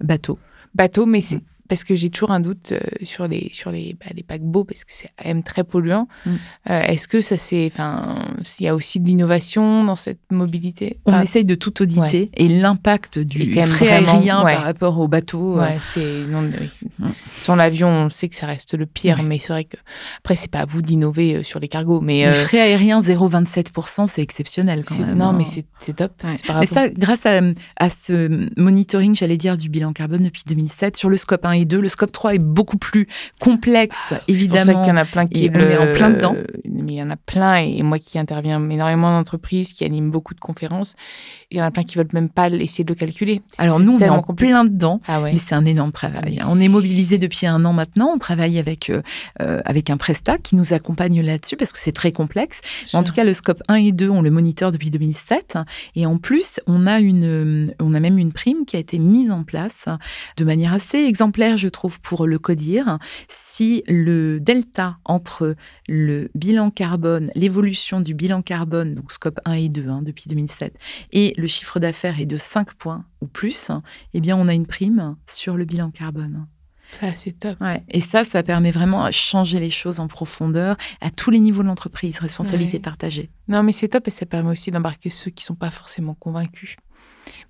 Bateau. 0.00 0.38
Bateau, 0.74 1.06
mais 1.06 1.20
c'est. 1.20 1.36
Mm. 1.36 1.42
Parce 1.68 1.84
que 1.84 1.94
j'ai 1.94 2.10
toujours 2.10 2.30
un 2.30 2.40
doute 2.40 2.72
euh, 2.72 2.78
sur 3.02 3.28
les 3.28 3.50
sur 3.52 3.70
les, 3.70 3.96
bah, 3.98 4.06
les 4.14 4.22
paquebots 4.22 4.64
parce 4.64 4.84
que 4.84 4.92
c'est 4.92 5.10
quand 5.16 5.26
même 5.26 5.42
très 5.42 5.64
polluant. 5.64 6.08
Mm. 6.24 6.30
Euh, 6.70 6.82
est-ce 6.82 7.08
que 7.08 7.20
ça 7.20 7.36
c'est, 7.36 7.70
enfin, 7.72 8.16
s'il 8.42 8.66
y 8.66 8.68
a 8.68 8.74
aussi 8.74 9.00
de 9.00 9.06
l'innovation 9.06 9.84
dans 9.84 9.96
cette 9.96 10.20
mobilité? 10.30 10.98
On 11.06 11.20
essaye 11.20 11.44
de 11.44 11.54
tout 11.54 11.82
auditer 11.82 12.30
et 12.34 12.48
l'impact 12.48 13.18
du 13.18 13.54
frais 13.54 13.90
aérien 13.90 14.42
par 14.42 14.62
rapport 14.62 14.98
au 14.98 15.08
bateau. 15.08 15.56
Ouais, 15.56 15.78
c'est 15.80 16.24
non, 16.24 16.42
mm. 16.42 17.08
Sur 17.42 17.56
l'avion, 17.56 17.88
on 17.88 18.10
sait 18.10 18.28
que 18.28 18.34
ça 18.34 18.46
reste 18.46 18.74
le 18.74 18.86
pire, 18.86 19.22
mais 19.22 19.38
c'est 19.38 19.52
vrai 19.52 19.64
que 19.64 19.76
après 20.18 20.36
c'est 20.36 20.50
pas 20.50 20.60
à 20.60 20.66
vous 20.66 20.82
d'innover 20.82 21.42
sur 21.42 21.60
les 21.60 21.68
cargos, 21.68 22.00
mais 22.00 22.26
le 22.26 22.32
frais 22.32 22.60
aérien 22.60 23.00
0,27%, 23.00 24.06
c'est 24.08 24.22
exceptionnel 24.22 24.84
quand 24.84 24.98
même. 24.98 25.16
Non, 25.16 25.26
hein. 25.26 25.32
mais 25.36 25.44
c'est 25.78 25.96
top. 25.96 26.12
Mais 26.24 26.66
ça, 26.66 26.88
grâce 26.88 27.26
à, 27.26 27.40
à 27.76 27.90
ce 27.90 28.48
monitoring, 28.60 29.14
j'allais 29.14 29.36
dire, 29.36 29.56
du 29.56 29.68
bilan 29.68 29.92
carbone 29.92 30.24
depuis 30.24 30.42
2007 30.46 30.96
sur 30.96 31.08
le 31.08 31.16
scope 31.16 31.44
1 31.44 31.55
et 31.56 31.64
2. 31.64 31.80
Le 31.80 31.88
scope 31.88 32.12
3 32.12 32.34
est 32.34 32.38
beaucoup 32.38 32.78
plus 32.78 33.08
complexe, 33.40 34.14
évidemment. 34.28 34.64
C'est 34.64 34.72
pour 34.72 34.84
ça 34.84 34.84
qu'il 34.84 34.94
y 34.94 34.98
en 34.98 35.00
a 35.00 35.04
plein 35.04 35.26
qui 35.26 35.50
on 35.52 35.58
est 35.58 35.76
en 35.76 35.94
plein 35.94 36.10
dedans. 36.10 36.36
Mais 36.64 36.92
il 36.92 36.96
y 36.96 37.02
en 37.02 37.10
a 37.10 37.16
plein, 37.16 37.56
et 37.56 37.82
moi 37.82 37.98
qui 37.98 38.18
interviens 38.18 38.70
énormément 38.70 39.10
d'entreprises, 39.10 39.72
qui 39.72 39.84
anime 39.84 40.10
beaucoup 40.10 40.34
de 40.34 40.40
conférences, 40.40 40.94
il 41.50 41.58
y 41.58 41.62
en 41.62 41.64
a 41.64 41.70
plein 41.70 41.84
qui 41.84 41.96
veulent 41.96 42.08
même 42.12 42.28
pas 42.28 42.48
essayer 42.48 42.84
de 42.84 42.92
le 42.92 42.98
calculer. 42.98 43.42
Alors 43.58 43.80
nous, 43.80 43.92
on 43.92 43.98
est 43.98 44.08
en 44.08 44.22
plein 44.22 44.64
dedans, 44.64 45.00
ah 45.06 45.20
mais 45.20 45.36
c'est 45.36 45.54
un 45.54 45.64
énorme 45.64 45.92
travail. 45.92 46.38
Ah, 46.40 46.46
on 46.48 46.60
est 46.60 46.68
mobilisé 46.68 47.18
depuis 47.18 47.46
un 47.46 47.64
an 47.64 47.72
maintenant. 47.72 48.10
On 48.14 48.18
travaille 48.18 48.58
avec 48.58 48.90
euh, 48.90 49.02
euh, 49.40 49.60
avec 49.64 49.90
un 49.90 49.96
prestat 49.96 50.38
qui 50.38 50.56
nous 50.56 50.72
accompagne 50.72 51.20
là-dessus 51.22 51.56
parce 51.56 51.72
que 51.72 51.78
c'est 51.78 51.92
très 51.92 52.12
complexe. 52.12 52.60
En 52.92 53.02
tout 53.02 53.12
cas, 53.12 53.24
le 53.24 53.32
scope 53.32 53.62
1 53.68 53.74
et 53.76 53.92
2, 53.92 54.08
on 54.08 54.22
le 54.22 54.30
moniteur 54.30 54.72
depuis 54.72 54.90
2007, 54.90 55.58
et 55.94 56.06
en 56.06 56.18
plus, 56.18 56.60
on 56.66 56.86
a 56.86 57.00
une 57.00 57.74
on 57.80 57.94
a 57.94 58.00
même 58.00 58.18
une 58.18 58.32
prime 58.32 58.64
qui 58.66 58.76
a 58.76 58.78
été 58.78 58.98
mise 58.98 59.30
en 59.30 59.44
place 59.44 59.86
de 60.36 60.44
manière 60.44 60.74
assez 60.74 60.98
exemplaire, 60.98 61.45
je 61.54 61.68
trouve, 61.68 62.00
pour 62.00 62.26
le 62.26 62.40
codir. 62.40 62.98
Si 63.28 63.84
le 63.86 64.40
delta 64.40 64.96
entre 65.04 65.54
le 65.86 66.28
bilan 66.34 66.70
carbone, 66.70 67.30
l'évolution 67.36 68.00
du 68.00 68.14
bilan 68.14 68.42
carbone, 68.42 68.96
donc 68.96 69.12
scope 69.12 69.38
1 69.44 69.52
et 69.52 69.68
2 69.68 69.88
hein, 69.88 70.02
depuis 70.02 70.24
2007, 70.28 70.76
et 71.12 71.34
le 71.36 71.46
chiffre 71.46 71.78
d'affaires 71.78 72.18
est 72.18 72.26
de 72.26 72.36
5 72.36 72.74
points 72.74 73.04
ou 73.20 73.26
plus, 73.28 73.70
eh 74.14 74.20
bien, 74.20 74.36
on 74.36 74.48
a 74.48 74.54
une 74.54 74.66
prime 74.66 75.16
sur 75.28 75.56
le 75.56 75.64
bilan 75.64 75.92
carbone. 75.92 76.46
Ça, 77.00 77.12
c'est 77.14 77.32
top. 77.32 77.58
Et 77.90 78.00
ça, 78.00 78.24
ça 78.24 78.42
permet 78.42 78.70
vraiment 78.70 79.04
à 79.04 79.10
changer 79.10 79.60
les 79.60 79.70
choses 79.70 80.00
en 80.00 80.08
profondeur 80.08 80.76
à 81.00 81.10
tous 81.10 81.30
les 81.30 81.40
niveaux 81.40 81.62
de 81.62 81.68
l'entreprise, 81.68 82.18
responsabilité 82.18 82.78
partagée. 82.78 83.30
Non, 83.48 83.62
mais 83.62 83.72
c'est 83.72 83.88
top 83.88 84.08
et 84.08 84.10
ça 84.10 84.24
permet 84.24 84.50
aussi 84.50 84.70
d'embarquer 84.70 85.10
ceux 85.10 85.30
qui 85.30 85.42
ne 85.42 85.46
sont 85.46 85.54
pas 85.54 85.70
forcément 85.70 86.14
convaincus. 86.14 86.76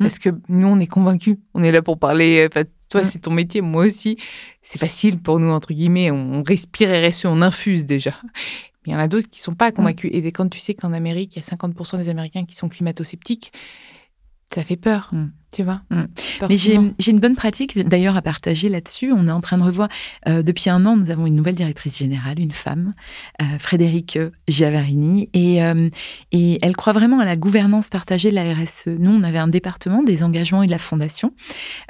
Mm. 0.00 0.04
Parce 0.04 0.18
que 0.18 0.30
nous, 0.48 0.66
on 0.66 0.80
est 0.80 0.86
convaincus. 0.86 1.36
On 1.54 1.62
est 1.62 1.72
là 1.72 1.82
pour 1.82 1.98
parler. 1.98 2.48
Toi, 2.96 3.06
mm. 3.06 3.10
c'est 3.10 3.18
ton 3.20 3.30
métier, 3.30 3.60
moi 3.60 3.84
aussi. 3.86 4.16
C'est 4.62 4.78
facile 4.78 5.20
pour 5.20 5.38
nous, 5.38 5.48
entre 5.48 5.72
guillemets. 5.72 6.10
On 6.10 6.42
respire 6.42 6.88
RSE, 6.88 7.26
on 7.26 7.42
infuse 7.42 7.86
déjà. 7.86 8.14
Mais 8.24 8.92
il 8.92 8.92
y 8.92 8.96
en 8.96 8.98
a 8.98 9.08
d'autres 9.08 9.28
qui 9.28 9.40
ne 9.40 9.44
sont 9.44 9.54
pas 9.54 9.70
mm. 9.70 9.74
convaincus. 9.74 10.10
Et 10.12 10.32
quand 10.32 10.48
tu 10.48 10.58
sais 10.58 10.74
qu'en 10.74 10.92
Amérique, 10.92 11.36
il 11.36 11.38
y 11.40 11.42
a 11.42 11.56
50% 11.56 11.98
des 11.98 12.08
Américains 12.08 12.44
qui 12.44 12.56
sont 12.56 12.68
climato-sceptiques, 12.68 13.52
ça 14.52 14.62
fait 14.62 14.76
peur 14.76 15.10
tu 15.56 15.62
vois. 15.62 15.80
Mm. 15.90 16.04
Mais 16.50 16.56
j'ai 16.56 17.10
une 17.10 17.18
bonne 17.18 17.34
pratique 17.34 17.78
d'ailleurs 17.78 18.14
à 18.14 18.20
partager 18.20 18.68
là-dessus. 18.68 19.10
On 19.10 19.26
est 19.26 19.32
en 19.32 19.40
train 19.40 19.56
de 19.56 19.62
revoir, 19.62 19.88
euh, 20.28 20.42
depuis 20.42 20.68
un 20.68 20.84
an, 20.84 20.98
nous 20.98 21.10
avons 21.10 21.26
une 21.26 21.34
nouvelle 21.34 21.54
directrice 21.54 21.96
générale, 21.96 22.38
une 22.38 22.52
femme, 22.52 22.92
euh, 23.40 23.58
Frédéric 23.58 24.18
Giavarini, 24.48 25.30
et, 25.32 25.64
euh, 25.64 25.88
et 26.30 26.58
elle 26.60 26.76
croit 26.76 26.92
vraiment 26.92 27.20
à 27.20 27.24
la 27.24 27.36
gouvernance 27.36 27.88
partagée 27.88 28.28
de 28.28 28.34
la 28.34 28.52
RSE. 28.52 28.88
Nous, 28.98 29.10
on 29.10 29.22
avait 29.22 29.38
un 29.38 29.48
département 29.48 30.02
des 30.02 30.22
engagements 30.22 30.62
et 30.62 30.66
de 30.66 30.70
la 30.70 30.78
fondation 30.78 31.32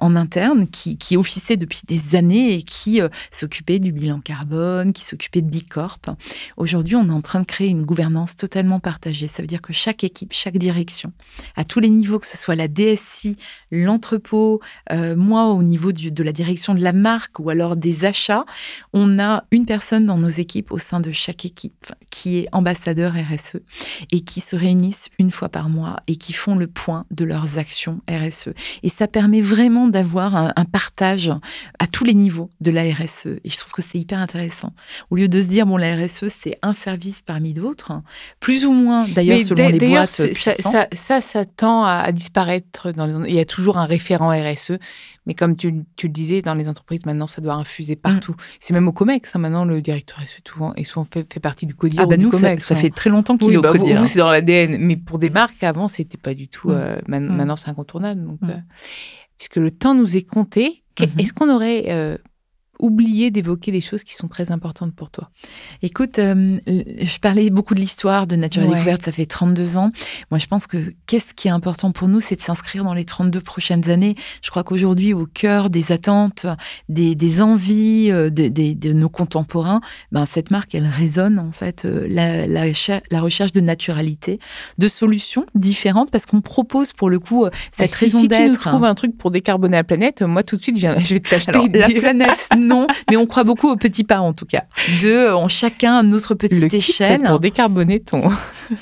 en 0.00 0.14
interne 0.14 0.68
qui, 0.68 0.96
qui 0.96 1.16
officiait 1.16 1.56
depuis 1.56 1.80
des 1.88 2.14
années 2.14 2.54
et 2.54 2.62
qui 2.62 3.00
s'occupait 3.32 3.80
du 3.80 3.90
bilan 3.90 4.20
carbone, 4.20 4.92
qui 4.92 5.02
s'occupait 5.02 5.42
de 5.42 5.50
Bicorp. 5.50 5.98
Aujourd'hui, 6.56 6.94
on 6.94 7.08
est 7.08 7.12
en 7.12 7.20
train 7.20 7.40
de 7.40 7.46
créer 7.46 7.68
une 7.68 7.82
gouvernance 7.82 8.36
totalement 8.36 8.78
partagée. 8.78 9.26
Ça 9.26 9.42
veut 9.42 9.48
dire 9.48 9.60
que 9.60 9.72
chaque 9.72 10.04
équipe, 10.04 10.32
chaque 10.32 10.56
direction, 10.56 11.12
à 11.56 11.64
tous 11.64 11.80
les 11.80 11.90
niveaux, 11.90 12.20
que 12.20 12.28
ce 12.28 12.36
soit 12.36 12.54
la 12.54 12.68
DSI, 12.68 13.36
l'entrepôt, 13.70 14.60
euh, 14.92 15.16
moi 15.16 15.46
au 15.46 15.62
niveau 15.62 15.92
de 15.92 16.22
la 16.22 16.32
direction 16.32 16.74
de 16.74 16.82
la 16.82 16.92
marque 16.92 17.38
ou 17.38 17.50
alors 17.50 17.76
des 17.76 18.04
achats, 18.04 18.44
on 18.92 19.18
a 19.18 19.44
une 19.50 19.66
personne 19.66 20.06
dans 20.06 20.18
nos 20.18 20.28
équipes 20.28 20.72
au 20.72 20.78
sein 20.78 21.00
de 21.00 21.12
chaque 21.12 21.44
équipe 21.44 21.92
qui 22.10 22.38
est 22.38 22.48
ambassadeur 22.52 23.12
RSE 23.12 23.58
et 24.12 24.20
qui 24.20 24.40
se 24.40 24.56
réunissent 24.56 25.08
une 25.18 25.30
fois 25.30 25.48
par 25.48 25.68
mois 25.68 26.00
et 26.06 26.16
qui 26.16 26.32
font 26.32 26.56
le 26.56 26.66
point 26.66 27.04
de 27.10 27.24
leurs 27.24 27.58
actions 27.58 28.00
RSE. 28.08 28.50
Et 28.82 28.88
ça 28.88 29.08
permet 29.08 29.40
vraiment 29.40 29.88
d'avoir 29.88 30.36
un, 30.36 30.52
partage 30.64 31.32
à 31.78 31.86
tous 31.86 32.04
les 32.04 32.14
niveaux 32.14 32.50
de 32.60 32.70
la 32.70 32.82
RSE. 32.82 33.26
Et 33.44 33.50
je 33.50 33.56
trouve 33.56 33.72
que 33.72 33.82
c'est 33.82 33.98
hyper 33.98 34.18
intéressant. 34.18 34.72
Au 35.10 35.16
lieu 35.16 35.28
de 35.28 35.40
se 35.40 35.48
dire, 35.48 35.66
bon, 35.66 35.76
la 35.76 35.96
RSE, 35.96 36.28
c'est 36.28 36.58
un 36.62 36.72
service 36.72 37.22
parmi 37.22 37.54
d'autres, 37.54 37.92
plus 38.40 38.66
ou 38.66 38.72
moins 38.72 39.06
d'ailleurs 39.08 39.40
selon 39.40 39.68
les 39.68 39.88
boîtes. 39.88 40.08
Ça, 40.08 40.86
ça, 40.92 41.20
ça, 41.20 41.44
tend 41.44 41.84
à 41.84 42.10
disparaître 42.12 42.92
dans 42.92 43.06
les 43.06 43.16
il 43.24 43.34
y 43.34 43.40
a 43.40 43.44
toujours 43.46 43.78
un 43.78 43.86
référent 43.86 44.30
RSE. 44.30 44.72
Mais 45.26 45.34
comme 45.34 45.56
tu, 45.56 45.70
le 45.70 46.08
disais, 46.08 46.42
dans 46.42 46.54
les 46.54 46.68
entreprises, 46.68 47.04
maintenant, 47.06 47.26
ça 47.26 47.40
doit 47.40 47.54
infuser 47.54 47.96
partout. 47.96 48.32
Mm. 48.32 48.42
C'est 48.60 48.74
même 48.74 48.88
au 48.88 48.92
COMEX. 48.92 49.34
Hein, 49.34 49.38
maintenant, 49.40 49.64
le 49.64 49.80
directeur 49.80 50.18
RSE 50.18 50.40
souvent, 50.46 50.74
est 50.74 50.84
souvent 50.84 51.06
fait, 51.10 51.40
partie 51.40 51.66
du 51.66 51.74
CODIR 51.74 52.00
ah 52.02 52.06
bah 52.06 52.16
nous, 52.16 52.30
COMEX. 52.30 52.66
Ça, 52.66 52.76
fait 52.76 52.90
très 52.90 53.10
longtemps 53.10 53.36
qu'il 53.36 53.52
est 53.52 53.56
au 53.56 53.62
bah 53.62 53.72
CODIR. 53.72 53.98
Vous, 53.98 54.06
c'est 54.06 54.18
dans 54.18 54.30
l'ADN. 54.30 54.78
Mais 54.80 54.96
pour 54.96 55.18
des 55.18 55.30
marques, 55.30 55.62
avant, 55.64 55.88
c'était 55.88 56.18
pas 56.18 56.34
du 56.34 56.48
tout. 56.48 56.68
Mm. 56.68 56.74
Euh, 56.74 56.96
mm. 57.08 57.36
maintenant, 57.36 57.56
c'est 57.56 57.70
incontournable. 57.70 58.24
Donc, 58.24 58.38
euh, 58.44 58.56
puisque 59.38 59.56
le 59.56 59.70
temps 59.70 59.94
nous 59.94 60.16
est 60.16 60.22
compté, 60.22 60.84
mm-hmm. 60.98 61.20
est-ce 61.20 61.34
qu'on 61.34 61.48
aurait 61.48 61.86
euh, 61.88 62.18
oublier 62.78 63.30
d'évoquer 63.30 63.72
des 63.72 63.80
choses 63.80 64.04
qui 64.04 64.14
sont 64.14 64.28
très 64.28 64.50
importantes 64.50 64.94
pour 64.94 65.10
toi 65.10 65.30
Écoute, 65.82 66.18
euh, 66.18 66.58
je 66.66 67.18
parlais 67.18 67.50
beaucoup 67.50 67.74
de 67.74 67.80
l'histoire 67.80 68.26
de 68.26 68.36
Nature 68.36 68.62
et 68.62 68.68
Découverte, 68.68 69.02
ça 69.02 69.12
fait 69.12 69.26
32 69.26 69.76
ans. 69.76 69.90
Moi, 70.30 70.38
je 70.38 70.46
pense 70.46 70.66
que 70.66 70.92
qu'est-ce 71.06 71.34
qui 71.34 71.48
est 71.48 71.50
important 71.50 71.92
pour 71.92 72.08
nous, 72.08 72.20
c'est 72.20 72.36
de 72.36 72.42
s'inscrire 72.42 72.84
dans 72.84 72.94
les 72.94 73.04
32 73.04 73.40
prochaines 73.40 73.90
années. 73.90 74.14
Je 74.42 74.50
crois 74.50 74.64
qu'aujourd'hui, 74.64 75.12
au 75.12 75.26
cœur 75.26 75.70
des 75.70 75.92
attentes, 75.92 76.46
des, 76.88 77.40
envies 77.40 78.10
euh, 78.10 78.30
de, 78.30 78.92
nos 78.92 79.08
contemporains, 79.08 79.80
ben, 80.12 80.26
cette 80.26 80.50
marque, 80.50 80.74
elle 80.74 80.86
résonne 80.86 81.38
en 81.38 81.52
fait 81.52 81.84
euh, 81.84 82.06
la, 82.08 82.46
la, 82.46 83.20
recherche 83.20 83.52
de 83.52 83.60
naturalité, 83.60 84.38
de 84.78 84.88
solutions 84.88 85.46
différentes, 85.54 86.10
parce 86.10 86.26
qu'on 86.26 86.40
propose 86.40 86.92
pour 86.92 87.10
le 87.10 87.18
coup 87.18 87.46
cette 87.72 87.90
bah, 87.90 87.96
raison 87.98 88.22
d'être. 88.22 88.34
Si 88.34 88.44
tu 88.44 88.50
nous 88.50 88.56
trouves 88.56 88.84
un 88.84 88.94
truc 88.94 89.16
pour 89.16 89.30
décarboner 89.30 89.76
la 89.76 89.84
planète, 89.84 90.22
moi 90.22 90.42
tout 90.42 90.56
de 90.56 90.62
suite, 90.62 90.78
je 90.78 90.86
vais 91.14 91.20
te 91.20 91.34
l'acheter. 91.34 91.68
La 91.72 91.88
planète, 92.00 92.48
non, 92.66 92.86
mais 93.10 93.16
on 93.16 93.26
croit 93.26 93.44
beaucoup 93.44 93.68
aux 93.68 93.76
petits 93.76 94.04
pas 94.04 94.20
en 94.20 94.32
tout 94.32 94.46
cas. 94.46 94.64
Deux, 95.00 95.32
on 95.32 95.48
chacun 95.48 96.02
notre 96.02 96.34
petite 96.34 96.60
le 96.60 96.74
échelle. 96.74 97.22
pour 97.22 97.40
décarboner 97.40 98.00
ton. 98.00 98.30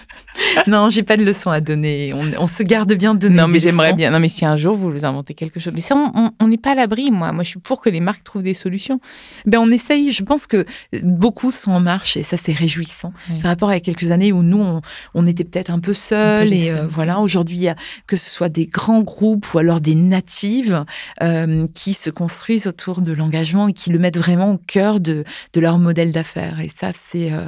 non, 0.67 0.91
j'ai 0.91 1.03
pas 1.03 1.17
de 1.17 1.25
leçon 1.25 1.51
à 1.51 1.61
donner. 1.61 2.13
On, 2.15 2.47
se 2.47 2.63
garde 2.63 2.93
bien 2.95 3.15
de 3.15 3.21
donner. 3.21 3.37
Non, 3.37 3.49
mais 3.49 3.61
j'aimerais 3.61 3.93
bien. 3.93 4.11
Non, 4.11 4.21
mais 4.21 4.29
si 4.29 4.45
un 4.45 4.57
jour 4.57 4.75
vous 4.75 4.91
vous 4.91 5.05
inventez 5.05 5.35
quelque 5.35 5.61
chose, 5.61 5.73
mais 5.75 5.81
ça, 5.81 5.97
on 6.41 6.49
n'est 6.49 6.59
pas 6.59 6.73
à 6.73 6.75
l'abri. 6.75 7.11
Moi, 7.11 7.33
moi, 7.33 7.45
je 7.45 7.51
suis 7.51 7.61
pour 7.61 7.81
que 7.81 7.91
les 7.91 8.01
marques 8.01 8.25
trouvent 8.25 8.43
des 8.43 8.55
solutions. 8.55 9.01
Ben, 9.47 9.59
on 9.59 9.71
essaye. 9.71 10.13
Je 10.13 10.23
pense 10.23 10.47
que 10.47 10.65
beaucoup 11.03 11.51
sont 11.51 11.73
en 11.73 11.81
marche 11.81 12.17
et 12.17 12.23
ça, 12.23 12.37
c'est 12.37 12.53
réjouissant. 12.53 13.13
Par 13.43 13.51
rapport 13.51 13.71
à 13.71 13.81
quelques 13.81 14.11
années 14.11 14.33
où 14.33 14.43
nous, 14.43 14.81
on, 15.15 15.27
était 15.27 15.45
peut-être 15.45 15.71
un 15.71 15.81
peu 15.81 15.95
seuls 15.95 16.53
et 16.53 16.71
euh, 16.71 16.87
voilà. 16.87 17.21
Aujourd'hui, 17.21 17.69
que 18.07 18.17
ce 18.17 18.29
soit 18.29 18.49
des 18.49 18.67
grands 18.67 19.03
groupes 19.03 19.53
ou 19.55 19.59
alors 19.59 19.81
des 19.81 19.95
natives 19.95 20.85
euh, 21.23 21.67
qui 21.75 21.95
se 21.95 22.11
construisent 22.11 22.67
autour 22.67 23.01
de 23.01 23.13
l'engagement 23.13 23.69
qui 23.75 23.91
le 23.91 23.99
mettent 23.99 24.19
vraiment 24.19 24.53
au 24.53 24.59
cœur 24.59 25.01
de, 25.01 25.25
leur 25.55 25.79
modèle 25.79 26.13
d'affaires. 26.13 26.61
Et 26.61 26.69
ça, 26.69 26.93
c'est 26.95 27.33
euh, 27.33 27.47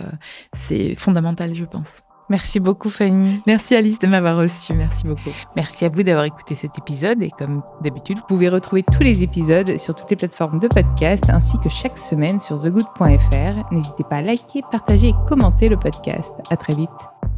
c'est 0.53 0.95
fondamental, 0.95 1.55
je 1.55 1.65
pense. 1.65 2.03
Merci 2.29 2.59
beaucoup 2.59 2.91
Fanny. 2.91 3.41
Merci 3.47 3.77
Alice 3.77 4.01
de 4.01 4.07
m'avoir 4.09 4.37
reçue. 4.37 4.73
Merci 4.73 5.05
beaucoup. 5.05 5.31
Merci 5.55 5.85
à 5.85 5.89
vous 5.89 6.03
d'avoir 6.03 6.25
écouté 6.25 6.57
cet 6.57 6.77
épisode 6.77 7.23
et 7.23 7.31
comme 7.31 7.63
d'habitude, 7.83 8.19
vous 8.19 8.27
pouvez 8.27 8.49
retrouver 8.49 8.83
tous 8.83 9.03
les 9.03 9.23
épisodes 9.23 9.79
sur 9.79 9.95
toutes 9.95 10.11
les 10.11 10.17
plateformes 10.17 10.59
de 10.59 10.67
podcast 10.67 11.31
ainsi 11.31 11.57
que 11.63 11.69
chaque 11.69 11.99
semaine 11.99 12.41
sur 12.41 12.61
thegood.fr. 12.61 13.73
N'hésitez 13.73 14.05
pas 14.11 14.17
à 14.17 14.23
liker, 14.23 14.63
partager 14.73 15.09
et 15.09 15.15
commenter 15.29 15.69
le 15.69 15.77
podcast. 15.77 16.33
À 16.51 16.57
très 16.57 16.75
vite. 16.75 17.36